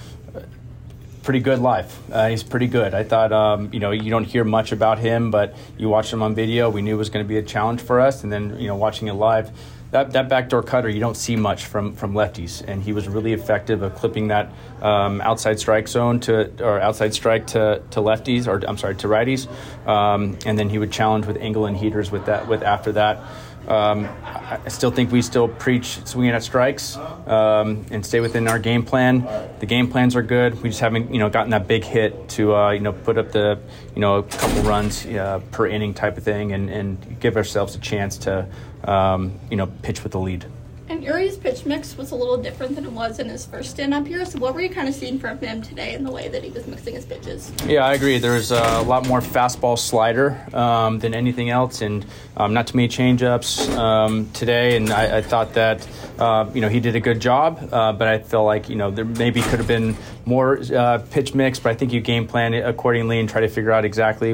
pretty 1.22 1.40
good 1.40 1.58
live. 1.58 1.96
Uh, 2.12 2.28
he's 2.28 2.42
pretty 2.42 2.66
good. 2.66 2.94
I 2.94 3.04
thought, 3.04 3.32
um, 3.32 3.70
you 3.72 3.80
know, 3.80 3.90
you 3.90 4.10
don't 4.10 4.24
hear 4.24 4.44
much 4.44 4.72
about 4.72 4.98
him, 4.98 5.30
but 5.30 5.54
you 5.76 5.88
watch 5.88 6.12
him 6.12 6.22
on 6.22 6.34
video. 6.34 6.70
We 6.70 6.82
knew 6.82 6.94
it 6.94 6.98
was 6.98 7.10
going 7.10 7.24
to 7.24 7.28
be 7.28 7.36
a 7.36 7.42
challenge 7.42 7.80
for 7.80 8.00
us, 8.00 8.22
and 8.22 8.32
then 8.32 8.58
you 8.58 8.68
know, 8.68 8.76
watching 8.76 9.08
it 9.08 9.14
live, 9.14 9.50
that 9.90 10.12
that 10.12 10.28
backdoor 10.28 10.62
cutter 10.62 10.88
you 10.88 11.00
don't 11.00 11.16
see 11.16 11.36
much 11.36 11.64
from 11.64 11.94
from 11.94 12.14
lefties, 12.14 12.66
and 12.66 12.82
he 12.82 12.92
was 12.92 13.08
really 13.08 13.32
effective 13.32 13.82
of 13.82 13.94
clipping 13.94 14.28
that 14.28 14.50
um, 14.80 15.20
outside 15.20 15.58
strike 15.58 15.88
zone 15.88 16.20
to 16.20 16.50
or 16.64 16.80
outside 16.80 17.12
strike 17.12 17.46
to 17.48 17.82
to 17.90 18.00
lefties, 18.00 18.46
or 18.46 18.64
I'm 18.68 18.78
sorry, 18.78 18.96
to 18.96 19.08
righties, 19.08 19.48
um, 19.86 20.38
and 20.46 20.58
then 20.58 20.68
he 20.68 20.78
would 20.78 20.92
challenge 20.92 21.26
with 21.26 21.36
angle 21.38 21.66
and 21.66 21.76
heaters 21.76 22.10
with 22.10 22.26
that 22.26 22.46
with 22.48 22.62
after 22.62 22.92
that. 22.92 23.20
Um, 23.68 24.08
I 24.24 24.68
still 24.68 24.90
think 24.90 25.12
we 25.12 25.22
still 25.22 25.46
preach 25.46 26.04
swinging 26.04 26.32
at 26.32 26.42
strikes 26.42 26.96
um, 26.96 27.86
and 27.90 28.04
stay 28.04 28.18
within 28.18 28.48
our 28.48 28.58
game 28.58 28.84
plan. 28.84 29.28
The 29.60 29.66
game 29.66 29.88
plans 29.88 30.16
are 30.16 30.22
good. 30.22 30.60
We 30.62 30.70
just 30.70 30.80
haven't, 30.80 31.12
you 31.12 31.20
know, 31.20 31.30
gotten 31.30 31.50
that 31.50 31.68
big 31.68 31.84
hit 31.84 32.28
to, 32.30 32.56
uh, 32.56 32.70
you 32.72 32.80
know, 32.80 32.92
put 32.92 33.16
up 33.16 33.30
the, 33.30 33.60
you 33.94 34.00
know, 34.00 34.16
a 34.16 34.22
couple 34.24 34.62
runs 34.62 35.06
uh, 35.06 35.40
per 35.52 35.66
inning 35.66 35.94
type 35.94 36.16
of 36.16 36.24
thing, 36.24 36.52
and, 36.52 36.68
and 36.68 37.20
give 37.20 37.36
ourselves 37.36 37.76
a 37.76 37.78
chance 37.78 38.18
to, 38.18 38.48
um, 38.84 39.38
you 39.50 39.56
know, 39.56 39.66
pitch 39.82 40.02
with 40.02 40.12
the 40.12 40.20
lead. 40.20 40.46
And 40.90 41.04
Eury's 41.04 41.36
pitch 41.36 41.64
mix 41.64 41.96
was 41.96 42.10
a 42.10 42.16
little 42.16 42.36
different 42.36 42.74
than 42.74 42.84
it 42.84 42.90
was 42.90 43.20
in 43.20 43.28
his 43.28 43.46
first 43.46 43.70
stint 43.70 43.94
up 43.94 44.08
here. 44.08 44.24
So, 44.24 44.40
what 44.40 44.54
were 44.54 44.60
you 44.60 44.68
kind 44.68 44.88
of 44.88 44.94
seeing 44.94 45.20
from 45.20 45.38
him 45.38 45.62
today 45.62 45.94
in 45.94 46.02
the 46.02 46.10
way 46.10 46.26
that 46.26 46.42
he 46.42 46.50
was 46.50 46.66
mixing 46.66 46.96
his 46.96 47.04
pitches? 47.04 47.52
Yeah, 47.64 47.86
I 47.86 47.94
agree. 47.94 48.18
There's 48.18 48.50
a 48.50 48.82
lot 48.82 49.06
more 49.06 49.20
fastball 49.20 49.78
slider 49.78 50.44
um, 50.52 50.98
than 50.98 51.14
anything 51.14 51.48
else, 51.48 51.80
and 51.80 52.04
um, 52.36 52.54
not 52.54 52.66
too 52.66 52.76
many 52.76 52.88
changeups 52.88 53.72
um, 53.78 54.28
today. 54.32 54.76
And 54.76 54.90
I, 54.92 55.18
I 55.18 55.22
thought 55.22 55.54
that 55.54 55.86
uh, 56.18 56.50
you 56.52 56.60
know 56.60 56.68
he 56.68 56.80
did 56.80 56.96
a 56.96 57.00
good 57.00 57.20
job, 57.20 57.68
uh, 57.70 57.92
but 57.92 58.08
I 58.08 58.18
feel 58.18 58.42
like 58.42 58.68
you 58.68 58.74
know 58.74 58.90
there 58.90 59.04
maybe 59.04 59.42
could 59.42 59.60
have 59.60 59.68
been 59.68 59.96
more 60.24 60.60
uh, 60.74 60.98
pitch 61.12 61.34
mix. 61.34 61.60
But 61.60 61.70
I 61.70 61.74
think 61.76 61.92
you 61.92 62.00
game 62.00 62.26
plan 62.26 62.52
it 62.52 62.66
accordingly 62.66 63.20
and 63.20 63.28
try 63.28 63.42
to 63.42 63.48
figure 63.48 63.70
out 63.70 63.84
exactly 63.84 64.32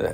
uh, 0.00 0.12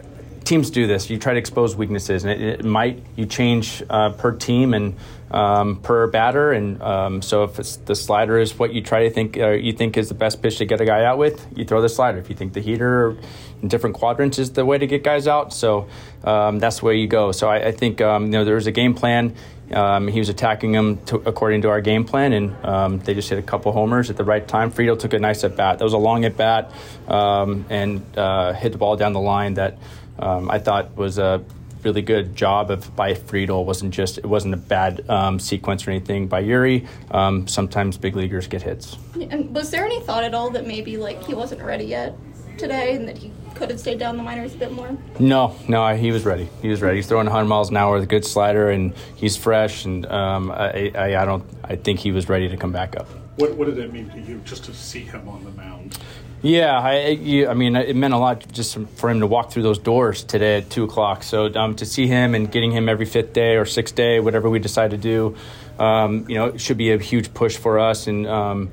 teams 0.51 0.71
do 0.71 0.89
this. 0.89 1.09
You 1.09 1.17
try 1.17 1.35
to 1.35 1.39
expose 1.39 1.77
weaknesses, 1.77 2.25
and 2.25 2.33
it, 2.33 2.61
it 2.61 2.65
might 2.65 3.05
you 3.15 3.25
change 3.25 3.85
uh, 3.89 4.11
per 4.11 4.33
team 4.33 4.75
and 4.75 4.97
um, 5.31 5.77
per 5.77 6.09
batter. 6.09 6.51
And 6.51 6.83
um, 6.83 7.23
so 7.23 7.45
if 7.45 7.85
the 7.87 7.95
slider 7.95 8.37
is 8.37 8.59
what 8.59 8.75
you 8.75 8.83
try 8.83 9.05
to 9.05 9.11
think 9.11 9.39
uh, 9.39 9.51
you 9.51 9.73
think 9.73 9.97
is 9.97 10.09
the 10.09 10.15
best 10.15 10.43
pitch 10.43 10.59
to 10.59 10.65
get 10.65 10.81
a 10.81 10.85
guy 10.85 11.05
out 11.05 11.19
with, 11.19 11.47
you 11.57 11.65
throw 11.65 11.81
the 11.81 11.89
slider. 11.89 12.19
If 12.19 12.29
you 12.29 12.35
think 12.35 12.53
the 12.53 12.61
heater 12.61 13.17
in 13.63 13.69
different 13.69 13.95
quadrants 13.95 14.41
is 14.41 14.51
the 14.51 14.65
way 14.65 14.77
to 14.77 14.89
get 14.89 15.05
guys 15.05 15.29
out, 15.29 15.53
so 15.53 15.89
um, 16.25 16.59
that's 16.59 16.81
the 16.81 16.87
way 16.87 16.97
you 16.97 17.07
go. 17.07 17.31
So 17.31 17.49
I, 17.49 17.69
I 17.69 17.73
think 17.73 18.01
um, 18.01 18.27
you 18.27 18.33
know 18.33 18.45
there 18.45 18.57
was 18.57 18.67
a 18.67 18.73
game 18.73 18.95
plan. 18.95 19.37
Um, 19.73 20.09
he 20.09 20.19
was 20.19 20.29
attacking 20.29 20.73
them 20.73 20.99
to, 21.07 21.17
according 21.19 21.63
to 21.63 21.69
our 21.69 21.81
game 21.81 22.05
plan, 22.05 22.33
and 22.33 22.67
um, 22.67 22.99
they 22.99 23.15
just 23.15 23.29
hit 23.31 23.39
a 23.39 23.43
couple 23.43 23.71
homers 23.71 24.11
at 24.11 24.17
the 24.17 24.25
right 24.25 24.47
time. 24.49 24.73
Friedl 24.73 24.99
took 24.99 25.13
a 25.13 25.21
nice 25.21 25.45
at 25.45 25.55
bat. 25.55 25.79
That 25.79 25.85
was 25.85 25.93
a 25.93 25.99
long 25.99 26.25
at 26.25 26.37
bat, 26.37 26.73
and 27.07 28.03
uh, 28.19 28.53
hit 28.53 28.73
the 28.73 28.79
ball 28.79 28.97
down 28.97 29.13
the 29.13 29.21
line 29.21 29.55
that 29.55 29.79
um, 30.19 30.51
I 30.51 30.59
thought 30.59 30.97
was 30.97 31.19
a 31.19 31.43
really 31.83 32.03
good 32.03 32.37
job 32.37 32.71
of 32.71 32.95
by 32.95 33.15
Friedl. 33.15 33.65
Wasn't 33.65 33.93
just 33.93 34.19
it 34.19 34.27
wasn't 34.27 34.55
a 34.55 34.59
bad 34.59 35.09
um, 35.09 35.39
sequence 35.39 35.87
or 35.87 35.91
anything 35.91 36.29
by 36.29 36.43
Eury. 36.43 36.87
Um, 37.11 37.47
sometimes 37.47 37.97
big 37.97 38.17
leaguers 38.17 38.47
get 38.47 38.63
hits. 38.63 38.97
And 39.15 39.55
was 39.55 39.71
there 39.71 39.85
any 39.85 40.01
thought 40.01 40.25
at 40.25 40.35
all 40.35 40.51
that 40.51 40.67
maybe 40.67 40.97
like 40.97 41.23
he 41.25 41.35
wasn't 41.35 41.63
ready 41.63 41.85
yet 41.85 42.15
today, 42.59 42.95
and 42.95 43.09
that 43.09 43.17
he 43.17 43.33
could 43.55 43.71
have 43.71 43.81
stayed 43.81 43.99
down 43.99 44.17
the 44.17 44.23
minors 44.23 44.55
a 44.55 44.59
bit 44.59 44.73
more? 44.73 44.97
No, 45.19 45.57
no, 45.69 45.95
he 45.95 46.13
was 46.13 46.25
ready. 46.25 46.49
He 46.63 46.69
was 46.69 46.83
ready. 46.83 46.97
He's 46.97 47.07
throwing 47.07 47.27
100 47.27 47.47
miles 47.47 47.71
an 47.71 47.77
hour 47.77 47.95
with 47.95 48.05
a 48.05 48.07
good 48.07 48.25
slider, 48.25 48.71
and 48.71 48.95
he's 49.17 49.37
fresh. 49.37 49.85
And 49.85 50.07
um, 50.07 50.51
I, 50.51 50.93
I, 50.95 51.23
I 51.23 51.25
don't. 51.25 51.45
I 51.65 51.77
think 51.77 52.01
he 52.01 52.13
was 52.13 52.29
ready 52.29 52.49
to 52.49 52.57
come 52.57 52.73
back 52.73 52.97
up. 52.97 53.09
What, 53.37 53.55
what 53.55 53.67
did 53.67 53.79
it 53.79 53.93
mean 53.93 54.11
to 54.11 54.21
you 54.21 54.41
just 54.45 54.65
to 54.65 54.75
see 54.75 55.01
him 55.01 55.29
on 55.29 55.45
the 55.45 55.51
mound? 55.53 55.99
Yeah, 56.43 56.79
I, 56.79 57.09
you, 57.09 57.49
I 57.49 57.55
mean, 57.55 57.77
it 57.77 57.95
meant 57.95 58.15
a 58.15 58.19
lot 58.19 58.51
just 58.51 58.79
for 58.97 59.11
him 59.11 59.21
to 59.21 59.27
walk 59.27 59.51
through 59.51 59.63
those 59.63 59.79
doors 59.79 60.25
today 60.25 60.57
at 60.57 60.71
two 60.71 60.85
o'clock. 60.85 61.23
So 61.23 61.53
um, 61.55 61.77
to 61.77 61.85
see 61.85 62.07
him 62.07 62.35
and 62.35 62.51
getting 62.51 62.73
him 62.73 62.89
every 62.89 63.05
fifth 63.05 63.35
day 63.35 63.57
or 63.57 63.67
sixth 63.67 63.95
day, 63.95 64.21
whatever 64.21 64.49
we 64.49 64.59
decide 64.59 64.93
to 64.93 64.97
do, 64.97 65.37
um, 65.79 66.25
you 66.31 66.37
know, 66.37 66.47
it 66.47 66.61
should 66.61 66.79
be 66.79 66.93
a 66.93 66.99
huge 66.99 67.35
push 67.35 67.59
for 67.59 67.79
us. 67.79 68.07
And 68.07 68.27
um, 68.27 68.71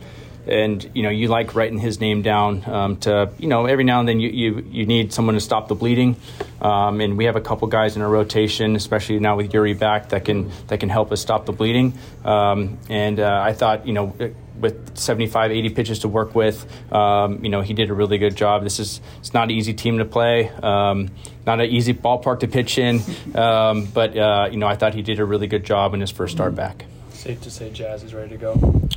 and 0.48 0.90
you 0.94 1.04
know, 1.04 1.10
you 1.10 1.28
like 1.28 1.56
writing 1.56 1.78
his 1.78 2.00
name 2.00 2.22
down 2.22 2.64
um, 2.70 2.98
to 2.98 3.32
you 3.38 3.50
know 3.50 3.66
every 3.66 3.84
now 3.84 4.00
and 4.00 4.08
then 4.08 4.22
you, 4.22 4.30
you 4.30 4.66
you 4.72 4.86
need 4.86 5.12
someone 5.12 5.36
to 5.36 5.42
stop 5.42 5.68
the 5.68 5.76
bleeding. 5.76 6.16
Um, 6.62 7.02
and 7.02 7.18
we 7.18 7.26
have 7.26 7.36
a 7.36 7.42
couple 7.42 7.68
guys 7.68 7.98
in 7.98 8.02
our 8.02 8.10
rotation, 8.10 8.78
especially 8.78 9.20
now 9.20 9.36
with 9.36 9.52
Eury 9.52 9.78
back, 9.78 10.10
that 10.10 10.24
can 10.24 10.50
that 10.68 10.80
can 10.80 10.88
help 10.88 11.12
us 11.12 11.20
stop 11.20 11.46
the 11.46 11.52
bleeding. 11.52 11.94
Um, 12.24 12.78
and 12.88 13.20
uh, 13.20 13.42
I 13.44 13.52
thought, 13.52 13.86
you 13.86 13.92
know 13.92 14.16
with 14.60 14.98
75, 14.98 15.52
80 15.52 15.70
pitches 15.70 16.00
to 16.00 16.08
work 16.08 16.36
with. 16.36 16.66
Um, 16.92 17.44
you 17.44 17.50
know, 17.50 17.62
he 17.62 17.74
did 17.74 17.90
a 17.90 17.94
really 17.94 18.18
good 18.18 18.36
job. 18.36 18.64
This 18.64 18.80
is 18.80 19.02
it's 19.20 19.34
not 19.34 19.46
an 19.46 19.52
easy 19.52 19.74
team 19.74 19.98
to 20.00 20.06
play, 20.06 20.50
um, 20.50 21.10
not 21.46 21.60
an 21.60 21.70
easy 21.70 21.94
ballpark 21.94 22.42
to 22.42 22.48
pitch 22.48 22.78
in, 22.78 23.02
um, 23.36 23.86
but 23.86 24.18
uh, 24.18 24.50
you 24.52 24.58
know, 24.58 24.68
I 24.68 24.76
thought 24.76 24.94
he 24.94 25.02
did 25.02 25.20
a 25.20 25.26
really 25.26 25.48
good 25.48 25.64
job 25.64 25.94
in 25.94 26.02
his 26.02 26.12
first 26.12 26.36
start 26.36 26.56
back. 26.56 26.86
Safe 27.12 27.42
to 27.42 27.52
say, 27.52 27.72
Jazz 27.72 28.04
is 28.04 28.14
ready 28.14 28.30
to 28.30 28.38
go. 28.38 28.90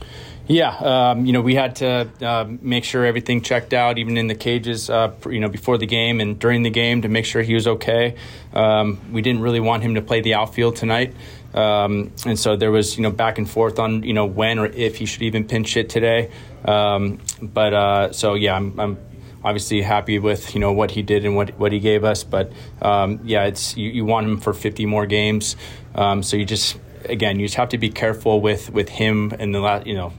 Yeah, 0.51 0.70
um, 0.70 1.27
you 1.27 1.33
know, 1.33 1.42
we 1.42 1.55
had 1.55 1.77
to 1.77 2.11
uh, 2.20 2.44
make 2.61 2.83
sure 2.83 3.05
everything 3.05 3.40
checked 3.40 3.73
out, 3.73 3.99
even 3.99 4.16
in 4.16 4.27
the 4.27 4.35
cages, 4.35 4.90
uh, 4.90 5.14
you 5.27 5.38
know, 5.38 5.49
before 5.49 5.79
the 5.79 5.87
game 5.87 6.20
and 6.20 6.40
during 6.40 6.64
the 6.64 6.70
game 6.70 7.03
to 7.03 7.09
make 7.09 7.25
sure 7.25 7.40
he 7.40 7.55
was 7.55 7.68
okay. 7.68 8.16
Um, 8.53 8.99
we 9.12 9.23
didn't 9.23 9.42
really 9.42 9.61
want 9.61 9.85
him 9.85 9.94
to 9.94 10.03
play 10.03 10.23
the 10.23 10.35
outfield 10.35 10.75
tonight. 10.75 11.14
Um, 11.54 12.12
and 12.26 12.38
so 12.38 12.56
there 12.56 12.70
was, 12.70 12.96
you 12.96 13.02
know, 13.02 13.10
back 13.10 13.38
and 13.38 13.48
forth 13.48 13.78
on, 13.78 14.02
you 14.02 14.12
know, 14.12 14.26
when 14.26 14.58
or 14.58 14.66
if 14.66 14.96
he 14.96 15.06
should 15.06 15.22
even 15.22 15.46
pinch 15.46 15.74
hit 15.74 15.88
today. 15.88 16.30
Um, 16.64 17.18
but 17.42 17.74
uh, 17.74 18.12
so, 18.12 18.34
yeah, 18.34 18.54
I'm, 18.54 18.78
I'm, 18.78 18.98
obviously 19.42 19.80
happy 19.80 20.18
with, 20.18 20.54
you 20.54 20.60
know, 20.60 20.70
what 20.70 20.90
he 20.90 21.00
did 21.00 21.24
and 21.24 21.34
what, 21.34 21.58
what 21.58 21.72
he 21.72 21.80
gave 21.80 22.04
us. 22.04 22.24
But 22.24 22.52
um, 22.82 23.20
yeah, 23.24 23.44
it's 23.44 23.74
you, 23.74 23.88
you, 23.88 24.04
want 24.04 24.26
him 24.26 24.38
for 24.38 24.52
50 24.52 24.84
more 24.84 25.06
games. 25.06 25.56
Um, 25.94 26.22
so 26.22 26.36
you 26.36 26.44
just, 26.44 26.78
again, 27.06 27.40
you 27.40 27.46
just 27.46 27.56
have 27.56 27.70
to 27.70 27.78
be 27.78 27.88
careful 27.88 28.42
with, 28.42 28.70
with 28.70 28.90
him 28.90 29.32
in 29.32 29.52
the 29.52 29.60
last, 29.60 29.86
you 29.86 29.94
know, 29.94 30.12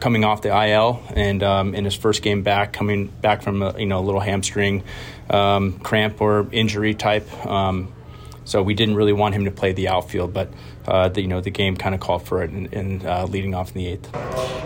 coming 0.00 0.24
off 0.24 0.42
the 0.42 0.48
IL 0.48 1.02
and 1.14 1.42
um, 1.42 1.74
in 1.74 1.84
his 1.84 1.94
first 1.94 2.22
game 2.22 2.42
back, 2.42 2.72
coming 2.72 3.06
back 3.06 3.42
from 3.42 3.62
a, 3.62 3.78
you 3.78 3.86
know 3.86 3.98
a 3.98 4.04
little 4.04 4.20
hamstring 4.20 4.82
um, 5.30 5.78
cramp 5.80 6.20
or 6.20 6.48
injury 6.52 6.94
type. 6.94 7.30
Um, 7.46 7.92
so 8.44 8.62
we 8.62 8.74
didn't 8.74 8.96
really 8.96 9.12
want 9.12 9.34
him 9.34 9.44
to 9.44 9.50
play 9.50 9.72
the 9.72 9.88
outfield, 9.88 10.32
but 10.32 10.50
uh, 10.86 11.08
the, 11.08 11.22
you 11.22 11.28
know 11.28 11.40
the 11.40 11.50
game 11.50 11.76
kind 11.76 11.94
of 11.94 12.00
called 12.00 12.26
for 12.26 12.42
it, 12.42 12.50
and, 12.50 13.04
uh, 13.06 13.24
leading 13.24 13.54
off 13.54 13.68
in 13.74 13.78
the 13.78 13.86
eighth. 13.86 14.12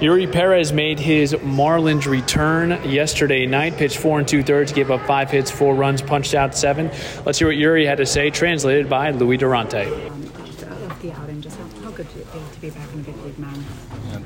Eury 0.00 0.30
Perez 0.30 0.72
made 0.72 0.98
his 0.98 1.32
Marlins 1.34 2.06
return 2.06 2.70
yesterday 2.88 3.46
night. 3.46 3.76
Pitched 3.76 3.98
four 3.98 4.18
and 4.18 4.26
two 4.26 4.42
thirds, 4.42 4.72
gave 4.72 4.90
up 4.90 5.06
five 5.06 5.30
hits, 5.30 5.50
four 5.50 5.74
runs, 5.74 6.02
punched 6.02 6.34
out 6.34 6.56
seven. 6.56 6.90
Let's 7.24 7.38
hear 7.38 7.48
what 7.48 7.56
Eury 7.56 7.86
had 7.86 7.98
to 7.98 8.06
say, 8.06 8.30
translated 8.30 8.88
by 8.88 9.10
Louis 9.10 9.36
Durante. 9.36 9.88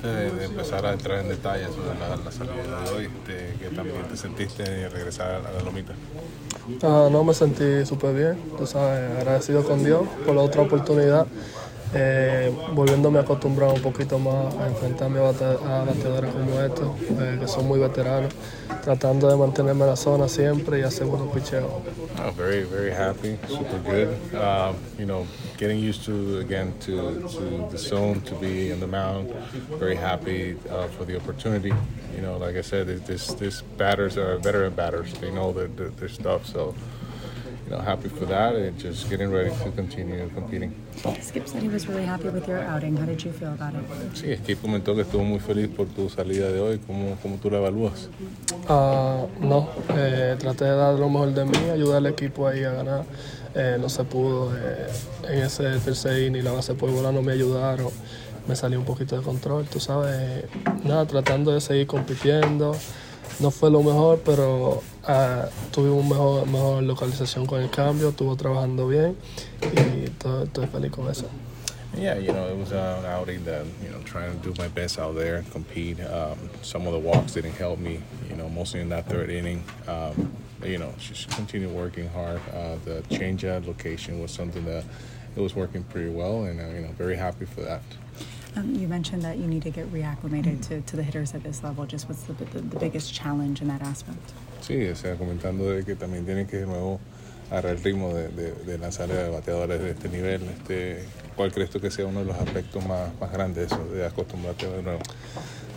Antes 0.03 0.33
de, 0.33 0.37
de, 0.37 0.45
empezar 0.47 0.85
a 0.85 0.93
entrar 0.93 1.21
en 1.21 1.29
detalles 1.29 1.69
sobre 1.69 1.97
la, 1.97 2.17
la 2.17 2.33
salida 2.33 2.81
de 2.85 2.91
hoy, 2.91 3.09
te, 3.25 3.55
¿qué 3.61 3.73
también 3.73 4.03
te 4.11 4.17
sentiste 4.17 4.65
de 4.65 4.89
regresar 4.89 5.47
a 5.47 5.53
la 5.53 5.63
lomita? 5.63 5.93
Uh, 6.83 7.09
no, 7.09 7.23
me 7.23 7.33
sentí 7.33 7.87
súper 7.87 8.13
bien, 8.13 8.37
tú 8.59 8.67
sabes, 8.67 9.17
agradecido 9.17 9.63
con 9.65 9.85
Dios 9.85 10.03
por 10.27 10.35
la 10.35 10.43
otra 10.43 10.63
oportunidad. 10.63 11.29
Eh, 11.95 12.53
volviéndome 12.75 13.19
a 13.19 13.23
acostumbrar 13.23 13.71
un 13.71 13.81
poquito 13.81 14.19
más 14.19 14.55
a 14.57 14.69
enfrentarme 14.69 15.19
a, 15.19 15.23
bate, 15.23 15.45
a 15.45 15.85
bateadores 15.85 16.33
como 16.33 16.61
estos, 16.61 16.89
eh, 17.21 17.37
que 17.41 17.49
son 17.49 17.67
muy 17.67 17.79
veteranos, 17.79 18.33
tratando 18.83 19.29
de 19.29 19.37
mantenerme 19.37 19.85
en 19.85 19.91
la 19.91 19.97
zona 19.97 20.29
siempre 20.29 20.81
y 20.81 20.83
hacer 20.83 21.07
buenos 21.07 21.29
picheos. 21.33 21.71
Oh, 22.25 22.31
very, 22.37 22.65
very 22.65 22.91
happy, 22.91 23.39
super 23.49 23.79
good. 23.85 24.09
Um, 24.35 24.77
you 24.99 25.07
know, 25.07 25.27
getting 25.59 25.79
used 25.79 26.05
to 26.05 26.39
again 26.39 26.73
to, 26.81 27.21
to 27.29 27.69
the 27.71 27.79
zone, 27.79 28.21
to 28.23 28.35
be 28.37 28.71
in 28.71 28.81
the 28.81 28.87
mound. 28.87 29.33
Very 29.79 29.97
happy 29.97 30.57
uh, 30.71 30.89
for 30.89 31.05
the 31.05 31.17
opportunity. 31.17 31.73
You 32.15 32.23
know, 32.23 32.37
like 32.37 32.57
I 32.57 32.63
said, 32.63 32.87
this 33.07 33.35
this 33.35 33.63
batters 33.77 34.17
are 34.17 34.39
veteran 34.39 34.75
batters. 34.75 35.13
They 35.15 35.31
know 35.31 35.53
their, 35.53 35.69
their, 35.69 35.89
their 35.91 36.09
stuff, 36.09 36.47
so 36.47 36.75
know, 37.73 37.81
happy 37.81 38.09
for 38.09 38.27
that 38.27 38.55
and 38.55 38.79
just 38.79 39.09
getting 39.11 39.31
ready 39.31 39.51
to 39.51 39.71
continue 39.73 40.29
competing. 40.35 40.73
Skip 41.21 41.49
said 41.49 41.63
he 41.63 41.69
was 41.69 41.87
really 41.89 42.05
happy 42.05 42.29
with 42.29 42.47
your 42.47 42.61
outing. 42.61 42.97
How 42.97 43.07
did 43.07 43.25
you 43.25 43.33
feel 43.33 43.53
about 43.53 43.75
it? 43.75 43.85
Sí, 44.15 44.37
Skip 44.37 44.61
comentó 44.61 44.95
que 44.95 45.03
estuvo 45.03 45.25
muy 45.25 45.41
feliz 45.41 45.69
por 45.69 45.87
tu 45.87 46.09
salida 46.09 46.51
de 46.51 46.61
hoy. 46.61 46.79
¿Cómo, 46.87 47.17
cómo 47.23 47.37
tú 47.37 47.51
la 47.51 47.59
evalúas? 47.59 48.09
Uh, 48.69 49.27
no, 49.41 49.69
eh, 49.97 50.37
traté 50.39 50.67
de 50.67 50.77
dar 50.77 50.95
lo 50.95 51.09
mejor 51.09 51.33
de 51.33 51.45
mí, 51.45 51.71
ayudar 51.73 51.99
al 51.99 52.07
equipo 52.07 52.47
ahí 52.47 52.63
a 52.65 52.73
ganar. 52.73 53.05
Eh, 53.55 53.77
no 53.81 53.89
se 53.89 54.05
pudo 54.05 54.57
eh, 54.57 54.89
en 55.29 55.39
ese 55.43 55.65
tercer 55.81 56.23
inning, 56.23 56.45
la 56.45 56.53
base 56.53 56.75
por 56.75 56.91
bola 56.91 57.13
no 57.13 57.23
me 57.23 57.33
ayudaron. 57.33 57.91
Me 58.49 58.57
salió 58.57 58.79
un 58.79 58.85
poquito 58.85 59.17
de 59.17 59.23
control, 59.23 59.67
tú 59.67 59.79
sabes. 59.79 60.45
Nada, 60.85 61.07
tratando 61.07 61.53
de 61.53 61.61
seguir 61.61 61.87
compitiendo. 61.87 62.75
No 63.41 63.51
fue 63.51 63.71
lo 63.71 63.83
mejor, 63.83 64.21
pero 64.25 64.83
uh, 65.09 65.49
tuvimos 65.73 66.05
mejor, 66.05 66.47
mejor 66.47 66.83
localización 66.83 67.47
con 67.47 67.61
el 67.61 67.71
cambio, 67.71 68.11
estuvo 68.11 68.37
trabajando 68.37 68.87
bien 68.87 69.17
y 69.61 70.05
estoy 70.05 70.67
feliz 70.67 70.93
con 70.93 71.11
eso. 71.11 71.29
Yeah, 71.95 72.17
you 72.17 72.33
know, 72.33 72.47
it 72.49 72.57
was 72.57 72.73
an 72.73 73.05
outing 73.05 73.45
that, 73.45 73.67
you 73.83 73.91
know, 73.91 73.99
trying 74.05 74.33
to 74.33 74.39
do 74.39 74.55
my 74.59 74.69
best 74.69 74.99
out 74.99 75.15
there 75.15 75.37
and 75.37 75.51
compete. 75.51 76.01
Um, 76.01 76.39
some 76.63 76.87
of 76.87 76.93
the 76.93 76.99
walks 76.99 77.33
didn't 77.33 77.53
help 77.53 77.79
me, 77.79 78.01
you 78.31 78.37
know, 78.37 78.49
mostly 78.49 78.81
in 78.81 78.89
that 78.89 79.07
third 79.07 79.29
inning. 79.29 79.63
Um, 79.87 80.33
you 80.65 80.79
know, 80.79 80.95
just 80.99 81.29
continue 81.31 81.69
working 81.69 82.09
hard. 82.09 82.41
Uh, 82.55 82.77
the 82.85 83.03
change 83.15 83.45
out 83.45 83.67
location 83.67 84.23
was 84.23 84.31
something 84.31 84.65
that 84.65 84.85
it 85.37 85.41
was 85.41 85.55
working 85.55 85.83
pretty 85.85 86.09
well, 86.09 86.45
and, 86.45 86.61
uh, 86.61 86.67
you 86.69 86.81
know, 86.81 86.93
very 86.97 87.17
happy 87.17 87.45
for 87.45 87.61
that. 87.61 87.83
Um, 88.55 88.75
you 88.75 88.87
mentioned 88.87 89.23
that 89.23 89.39
you 89.39 89.47
need 89.47 89.63
to 89.63 89.71
get 89.71 89.91
reacclimated 89.93 90.61
to, 90.69 90.83
to 90.83 90.97
the 90.97 91.03
hitters 91.03 91.35
at 91.35 91.43
this 91.43 91.63
level. 91.63 91.87
Just 91.87 92.09
what's 92.09 92.23
the, 92.25 92.35
the, 92.35 92.61
the 92.61 92.79
biggest 92.79 93.15
challenge 93.15 93.63
in 93.63 93.69
that 93.69 93.83
aspect? 93.83 94.33
Sí, 94.61 94.89
o 94.91 94.95
sea, 94.95 95.17
comentando 95.17 95.71
de 95.71 95.85
que 95.85 95.97
también 95.97 96.25
tienen 96.25 96.47
que 96.47 96.59
de 96.59 96.67
nuevo 96.67 97.01
agarrar 97.51 97.73
el 97.77 97.83
ritmo 97.83 98.13
de, 98.15 98.29
de, 98.29 98.53
de 98.53 98.79
lanzar 98.79 99.11
a 99.11 99.31
bateadores 99.31 99.81
de 99.81 99.91
este 99.91 100.09
nivel. 100.09 100.43
Este, 100.43 101.05
¿Cuál 101.35 101.51
crees 101.51 101.71
tú 101.71 101.81
que 101.81 101.91
sea 101.91 102.07
uno 102.07 102.21
de 102.21 102.27
los 102.27 102.37
aspectos 102.37 102.85
más, 102.87 103.11
más 103.21 103.33
grandes 103.33 103.71
de 103.71 103.75
eso, 103.75 103.85
de 103.87 104.07
acostumbrarte 104.07 104.69
de 104.69 104.83
nuevo? 104.83 105.01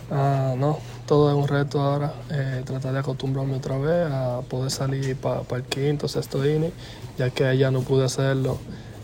Uh, 0.08 0.56
no, 0.56 0.78
todo 1.06 1.30
es 1.30 1.36
un 1.36 1.48
reto 1.48 1.80
ahora, 1.80 2.12
eh, 2.30 2.62
tratar 2.64 2.92
de 2.92 3.00
acostumbrarme 3.00 3.56
otra 3.56 3.76
vez 3.76 4.08
a 4.08 4.40
poder 4.42 4.70
salir 4.70 5.16
para 5.16 5.40
pa 5.40 5.56
el 5.56 5.64
quinto, 5.64 6.06
sexto 6.06 6.46
inning, 6.46 6.72
ya 7.18 7.30
que 7.30 7.44
allá 7.44 7.70
no 7.70 7.80
pude 7.80 8.04
hacerlo. 8.04 8.58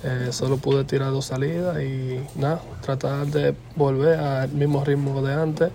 Eh, 0.05 0.33
solo 0.33 0.57
pude 0.57 0.85
tirar 0.85 1.13
dos 1.13 1.27
salidas 1.27 1.81
y 1.81 2.19
nada, 2.35 2.61
tratar 2.81 3.27
de 3.29 3.55
volver 3.77 4.19
al 4.19 4.51
mismo 4.51 4.85
ritmo 4.85 5.23
de 5.23 5.33
antes 5.33 5.71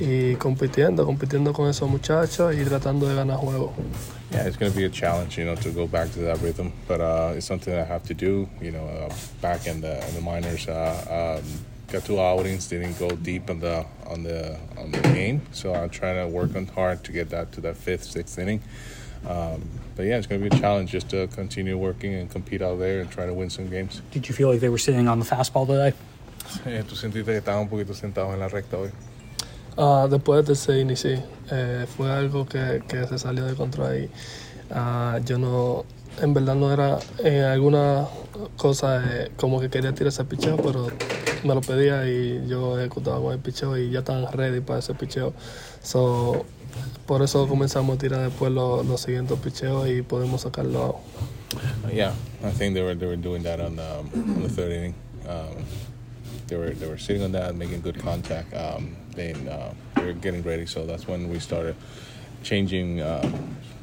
y 0.00 0.34
compitiendo, 0.34 1.06
compitiendo 1.06 1.52
con 1.52 1.68
esos 1.68 1.88
muchachos 1.88 2.54
y 2.56 2.64
tratando 2.64 3.08
de 3.08 3.14
ganar 3.14 3.36
juegos. 3.36 3.70
Yeah, 4.30 4.46
it's 4.46 4.56
going 4.56 4.70
to 4.70 4.76
be 4.76 4.84
a 4.84 4.90
challenge, 4.90 5.38
you 5.38 5.44
know, 5.44 5.54
to 5.54 5.70
go 5.70 5.86
back 5.86 6.12
to 6.12 6.20
that 6.20 6.38
rhythm, 6.42 6.72
but 6.86 7.00
uh, 7.00 7.32
it's 7.36 7.46
something 7.46 7.72
I 7.72 7.84
have 7.84 8.02
to 8.08 8.14
do. 8.14 8.48
You 8.60 8.72
know, 8.72 8.84
uh, 8.84 9.14
back 9.40 9.66
in 9.66 9.80
the 9.80 10.06
in 10.08 10.14
the 10.14 10.20
minors, 10.20 10.68
uh, 10.68 11.38
um, 11.40 11.44
got 11.90 12.04
two 12.04 12.20
outings, 12.20 12.68
didn't 12.68 12.98
go 12.98 13.08
deep 13.10 13.48
on 13.48 13.60
the 13.60 13.86
on 14.06 14.24
the 14.24 14.58
on 14.76 14.90
the 14.90 15.00
game, 15.14 15.40
so 15.52 15.72
I'm 15.72 15.88
trying 15.88 16.16
to 16.16 16.28
work 16.28 16.54
on 16.56 16.66
hard 16.66 17.04
to 17.04 17.12
get 17.12 17.30
that 17.30 17.52
to 17.52 17.62
that 17.62 17.76
fifth, 17.76 18.04
sixth 18.04 18.38
inning. 18.38 18.60
Um, 19.26 19.62
but 19.96 20.06
yeah, 20.06 20.16
it's 20.16 20.26
going 20.26 20.42
to 20.42 20.48
be 20.48 20.56
a 20.56 20.60
challenge 20.60 20.90
just 20.90 21.08
to 21.10 21.26
continue 21.28 21.76
working 21.76 22.14
and 22.14 22.30
compete 22.30 22.62
out 22.62 22.78
there 22.78 23.00
and 23.00 23.10
try 23.10 23.26
to 23.26 23.34
win 23.34 23.50
some 23.50 23.68
games. 23.68 24.00
Did 24.12 24.28
you 24.28 24.34
feel 24.34 24.48
like 24.48 24.60
they 24.60 24.68
were 24.68 24.78
sitting 24.78 25.08
on 25.08 25.18
the 25.18 25.26
fastball 25.26 25.66
today? 25.66 25.92
¿Tú 26.88 26.96
sentiste 26.96 27.26
que 27.26 27.38
estaban 27.38 27.62
un 27.62 27.68
poquito 27.68 27.94
sentados 27.94 28.32
en 28.32 28.40
la 28.40 28.48
recta 28.48 28.78
hoy? 28.78 28.90
Uh, 29.76 30.08
después 30.08 30.44
de 30.46 30.54
ese 30.54 30.80
inicio, 30.80 31.22
eh, 31.50 31.86
fue 31.96 32.10
algo 32.10 32.46
que, 32.46 32.82
que, 32.88 33.06
se 33.06 33.18
salió 33.18 33.44
de 33.44 33.54
control 33.54 33.86
ahí. 33.86 34.10
Uh, 34.70 35.22
yo 35.24 35.38
no, 35.38 35.84
en 36.20 36.34
verdad 36.34 36.54
no 36.54 36.72
era 36.72 36.98
en 37.18 37.44
alguna 37.44 38.06
cosa 38.56 39.04
eh, 39.06 39.30
como 39.36 39.60
que 39.60 39.68
quería 39.68 39.92
tirar 39.92 40.08
ese 40.08 40.24
picheo, 40.24 40.56
pero 40.56 40.88
me 41.44 41.54
lo 41.54 41.60
pedía 41.60 42.06
y 42.08 42.46
yo 42.48 42.78
ejecutaba 42.78 43.20
con 43.20 43.32
el 43.32 43.38
picheo 43.38 43.76
y 43.76 43.90
ya 43.90 44.00
estaban 44.00 44.30
ready 44.32 44.60
para 44.60 44.80
ese 44.80 44.94
picheo. 44.94 45.32
So, 45.82 46.44
por 47.06 47.22
eso 47.22 47.46
comenzamos 47.48 47.96
a 47.96 47.98
tirar 47.98 48.20
después 48.20 48.52
los, 48.52 49.00
siguientes 49.00 49.38
picheos 49.38 49.88
y 49.88 50.02
podemos 50.02 50.42
sacarlo. 50.42 51.00
Yeah, 51.92 52.12
I 52.44 52.50
think 52.50 52.74
they 52.74 52.82
were 52.82 52.94
they 52.94 53.06
were 53.06 53.16
doing 53.16 53.42
that 53.44 53.60
on 53.60 53.76
the, 53.76 53.82
on 53.82 54.42
the 54.42 54.48
third 54.48 54.72
inning. 54.72 54.94
Um, 55.26 55.64
they 56.46 56.56
were 56.56 56.70
they 56.70 56.86
were 56.86 56.98
sitting 56.98 57.22
on 57.22 57.32
that, 57.32 57.54
making 57.54 57.80
good 57.80 57.98
contact. 57.98 58.52
Um, 58.54 58.96
uh, 59.16 59.72
they 59.96 60.04
were 60.04 60.12
getting 60.12 60.42
ready, 60.42 60.66
so 60.66 60.86
that's 60.86 61.08
when 61.08 61.28
we 61.30 61.38
started 61.38 61.74
changing 62.42 63.00
uh, 63.00 63.28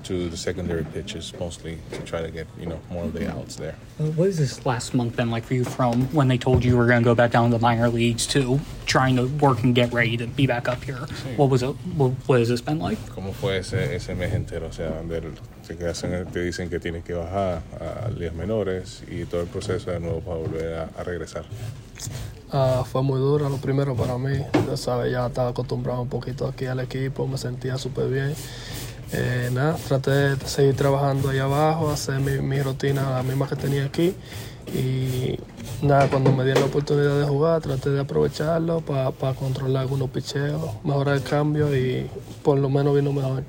to 0.06 0.30
the 0.30 0.38
secondary 0.38 0.84
pitches 0.84 1.34
mostly 1.40 1.78
to 1.92 2.02
try 2.04 2.22
to 2.22 2.32
get 2.32 2.48
you 2.60 2.66
know 2.66 2.80
more 2.90 3.04
of 3.06 3.14
the 3.14 3.30
outs 3.30 3.56
there. 3.56 3.76
What 3.98 4.28
has 4.28 4.38
this 4.38 4.66
last 4.66 4.94
month 4.94 5.16
been 5.16 5.32
like 5.32 5.44
for 5.44 5.56
you 5.56 5.64
from 5.64 6.04
when 6.14 6.28
they 6.28 6.38
told 6.38 6.64
you 6.64 6.72
you 6.72 6.78
were 6.78 6.88
going 6.88 7.02
to 7.02 7.06
go 7.06 7.16
back 7.16 7.32
down 7.32 7.52
to 7.52 7.58
the 7.58 7.62
minor 7.62 7.90
leagues 7.90 8.28
to 8.28 8.60
trying 8.86 9.16
to 9.16 9.28
work 9.40 9.64
and 9.64 9.74
get 9.74 9.92
ready 9.94 10.18
to 10.18 10.28
be 10.28 10.48
back 10.48 10.68
up 10.68 10.84
here? 10.84 11.06
Sí. 11.24 11.38
What 11.38 11.50
was 11.50 11.64
it? 11.64 11.76
What, 11.98 12.12
what, 12.28 12.40
has 12.40 12.50
this 12.50 12.62
been 12.62 12.80
like? 12.80 13.00
¿Cómo 13.16 13.34
fue 13.34 13.58
ese, 13.58 13.96
ese 13.96 14.16
mes 14.16 14.34
entero? 14.34 14.68
O 14.68 14.72
sea, 14.72 15.02
del, 15.04 15.34
te, 15.68 15.74
hacen, 15.88 16.26
te 16.32 16.40
dicen 16.42 16.70
que 16.70 16.80
tienes 16.80 17.04
que 17.04 17.14
bajar 17.14 17.64
a 17.80 18.10
ligas 18.10 18.36
menores 18.36 19.04
y 19.10 19.26
todo 19.26 19.42
el 19.42 19.48
proceso 19.48 19.92
de 19.92 20.00
nuevo 20.00 20.22
para 20.22 20.38
volver 20.38 20.74
a, 20.76 20.90
a 20.98 21.04
regresar. 21.04 21.46
Uh, 22.54 22.84
fue 22.86 23.02
muy 23.02 23.20
duro 23.20 23.50
lo 23.50 23.58
primero 23.58 23.96
para 23.96 24.18
mí, 24.18 24.38
ya 24.70 24.78
sabes, 24.78 25.12
ya 25.12 25.26
estaba 25.28 25.50
acostumbrado 25.50 26.02
un 26.02 26.08
poquito 26.10 26.48
aquí 26.48 26.68
al 26.68 26.80
equipo, 26.80 27.28
me 27.28 27.38
sentía 27.38 27.78
súper 27.78 28.08
bien. 28.08 28.36
Eh, 29.12 29.50
nada, 29.54 29.76
traté 29.88 30.12
de 30.12 30.48
seguir 30.48 30.76
trabajando 30.76 31.30
ahí 31.30 31.38
abajo, 31.38 31.92
hacer 31.92 32.20
mi, 32.20 32.40
mi, 32.42 32.62
rutina 32.62 33.12
la 33.12 33.24
misma 33.24 33.48
que 33.48 33.56
tenía 33.56 33.86
aquí 33.86 34.16
y 34.74 35.38
nada, 35.86 36.08
cuando 36.10 36.32
me 36.32 36.44
dieron 36.44 36.64
la 36.64 36.70
oportunidad 36.70 37.20
de 37.20 37.26
jugar 37.26 37.62
traté 37.62 37.92
de 37.92 38.00
aprovecharlo 38.00 38.82
para 38.82 39.12
pa 39.12 39.34
controlar 39.34 39.84
algunos 39.84 40.10
picheos, 40.10 40.62
mejorar 40.84 41.18
el 41.18 41.24
cambio 41.24 41.76
y 41.76 42.10
por 42.44 42.58
lo 42.58 42.70
menos 42.70 42.96
vino 42.96 43.14
mejor. 43.14 43.44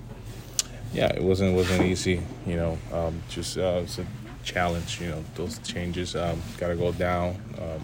Yeah, 0.93 1.13
it 1.15 1.23
wasn't 1.23 1.57
wasn't 1.57 1.83
easy, 1.83 2.21
you 2.47 2.57
know, 2.57 2.79
um, 2.93 3.21
just 3.29 3.57
uh, 3.57 3.83
it's 3.83 3.99
a 3.99 4.05
challenge, 4.45 5.01
you 5.01 5.09
know, 5.09 5.23
those 5.35 5.59
changes 5.65 6.15
um, 6.15 6.41
got 6.59 6.69
to 6.69 6.77
go 6.77 6.93
down. 6.93 7.37
Um, 7.59 7.81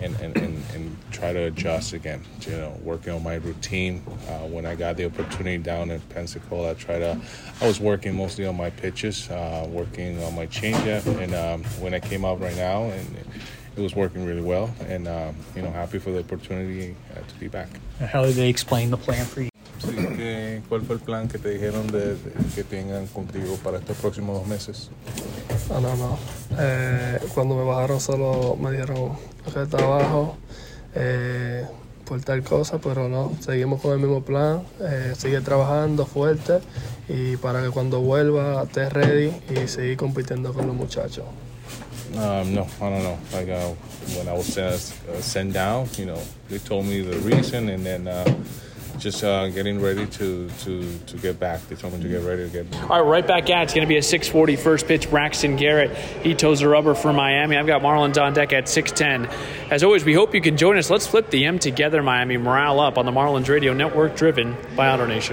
and, 0.00 0.14
and, 0.20 0.36
and, 0.36 0.62
and, 0.74 0.96
try 1.10 1.32
to 1.32 1.44
adjust 1.44 1.92
again. 1.92 2.22
You 2.40 2.52
know, 2.52 2.78
working 2.82 3.12
on 3.12 3.22
my 3.22 3.36
routine. 3.36 4.02
Uh, 4.28 4.46
when 4.48 4.66
I 4.66 4.74
got 4.74 4.96
the 4.96 5.06
opportunity 5.06 5.58
down 5.58 5.90
in 5.90 6.00
Pensacola, 6.00 6.72
I 6.72 6.74
tried 6.74 6.98
to. 6.98 7.20
I 7.60 7.66
was 7.66 7.80
working 7.80 8.16
mostly 8.16 8.46
on 8.46 8.56
my 8.56 8.70
pitches, 8.70 9.30
uh, 9.30 9.66
working 9.68 10.22
on 10.22 10.34
my 10.34 10.46
changeup, 10.46 11.06
and 11.20 11.34
um, 11.34 11.64
when 11.80 11.94
I 11.94 12.00
came 12.00 12.24
out 12.24 12.40
right 12.40 12.56
now, 12.56 12.84
and 12.84 13.16
it 13.76 13.80
was 13.80 13.94
working 13.94 14.24
really 14.24 14.42
well. 14.42 14.74
And 14.88 15.06
um, 15.08 15.36
you 15.54 15.62
know, 15.62 15.70
happy 15.70 15.98
for 15.98 16.10
the 16.10 16.20
opportunity 16.20 16.96
uh, 17.12 17.20
to 17.20 17.34
be 17.38 17.48
back. 17.48 17.68
How 18.00 18.24
did 18.24 18.34
they 18.34 18.48
explain 18.48 18.90
the 18.90 18.96
plan 18.96 19.24
for 19.24 19.42
you? 19.42 19.50
¿Cuál 20.68 20.82
fue 20.82 20.96
el 20.96 21.00
plan 21.00 21.28
que 21.28 21.38
te 21.38 21.50
dijeron 21.50 21.86
de, 21.88 22.14
de, 22.14 22.32
que 22.54 22.64
tengan 22.64 23.06
contigo 23.06 23.56
para 23.62 23.78
estos 23.78 23.96
próximos 23.96 24.38
dos 24.38 24.46
meses? 24.46 24.90
No, 25.68 25.80
no, 25.80 25.96
no. 25.96 26.18
Eh, 26.58 27.18
cuando 27.34 27.56
me 27.56 27.64
bajaron 27.64 28.00
solo 28.00 28.56
me 28.60 28.72
dieron 28.72 29.12
trabajo 29.70 30.36
eh, 30.94 31.66
por 32.04 32.20
tal 32.22 32.42
cosa, 32.42 32.78
pero 32.78 33.08
no, 33.08 33.32
seguimos 33.40 33.80
con 33.80 33.92
el 33.92 33.98
mismo 33.98 34.22
plan, 34.22 34.62
eh, 34.80 35.14
sigue 35.16 35.40
trabajando 35.40 36.06
fuerte 36.06 36.60
y 37.08 37.36
para 37.36 37.62
que 37.62 37.70
cuando 37.70 38.00
vuelva 38.00 38.64
esté 38.64 38.88
ready 38.90 39.32
y 39.50 39.68
seguir 39.68 39.96
compitiendo 39.96 40.52
con 40.52 40.66
los 40.66 40.76
muchachos. 40.76 41.24
Um, 42.14 42.54
no, 42.54 42.62
I 42.80 42.90
don't 42.90 43.02
know. 43.02 43.18
Like 43.32 43.50
uh, 43.50 43.74
when 44.16 44.28
I 44.28 44.32
was 44.32 44.56
uh, 44.56 44.78
sent 45.20 45.52
down, 45.52 45.88
you 45.98 46.06
know, 46.06 46.20
they 46.48 46.58
told 46.58 46.86
me 46.86 47.00
the 47.00 47.18
reason, 47.18 47.68
and 47.68 47.84
then 47.84 48.06
uh, 48.06 48.24
just 48.98 49.24
uh, 49.24 49.48
getting 49.48 49.80
ready 49.80 50.06
to, 50.06 50.48
to, 50.48 50.98
to 50.98 51.16
get 51.18 51.38
back. 51.38 51.60
Me 51.70 51.76
to 51.76 52.08
get 52.08 52.22
ready 52.22 52.44
to 52.44 52.48
get 52.50 52.70
back. 52.70 52.90
All 52.90 53.02
right, 53.02 53.22
right 53.22 53.26
back 53.26 53.50
at 53.50 53.64
It's 53.64 53.74
going 53.74 53.86
to 53.86 53.88
be 53.88 53.96
a 53.96 54.02
640 54.02 54.56
first 54.56 54.86
pitch. 54.86 55.10
Braxton 55.10 55.56
Garrett, 55.56 55.96
he 56.22 56.34
toes 56.34 56.60
the 56.60 56.68
rubber 56.68 56.94
for 56.94 57.12
Miami. 57.12 57.56
I've 57.56 57.66
got 57.66 57.82
Marlins 57.82 58.20
on 58.20 58.34
deck 58.34 58.52
at 58.52 58.68
610. 58.68 59.34
As 59.70 59.82
always, 59.82 60.04
we 60.04 60.14
hope 60.14 60.34
you 60.34 60.40
can 60.40 60.56
join 60.56 60.76
us. 60.76 60.90
Let's 60.90 61.06
flip 61.06 61.30
the 61.30 61.44
M 61.46 61.58
together, 61.58 62.02
Miami. 62.02 62.36
Morale 62.36 62.80
up 62.80 62.98
on 62.98 63.06
the 63.06 63.12
Marlins 63.12 63.48
Radio 63.48 63.72
Network, 63.72 64.16
driven 64.16 64.56
by 64.76 64.86
AutoNation. 64.86 65.32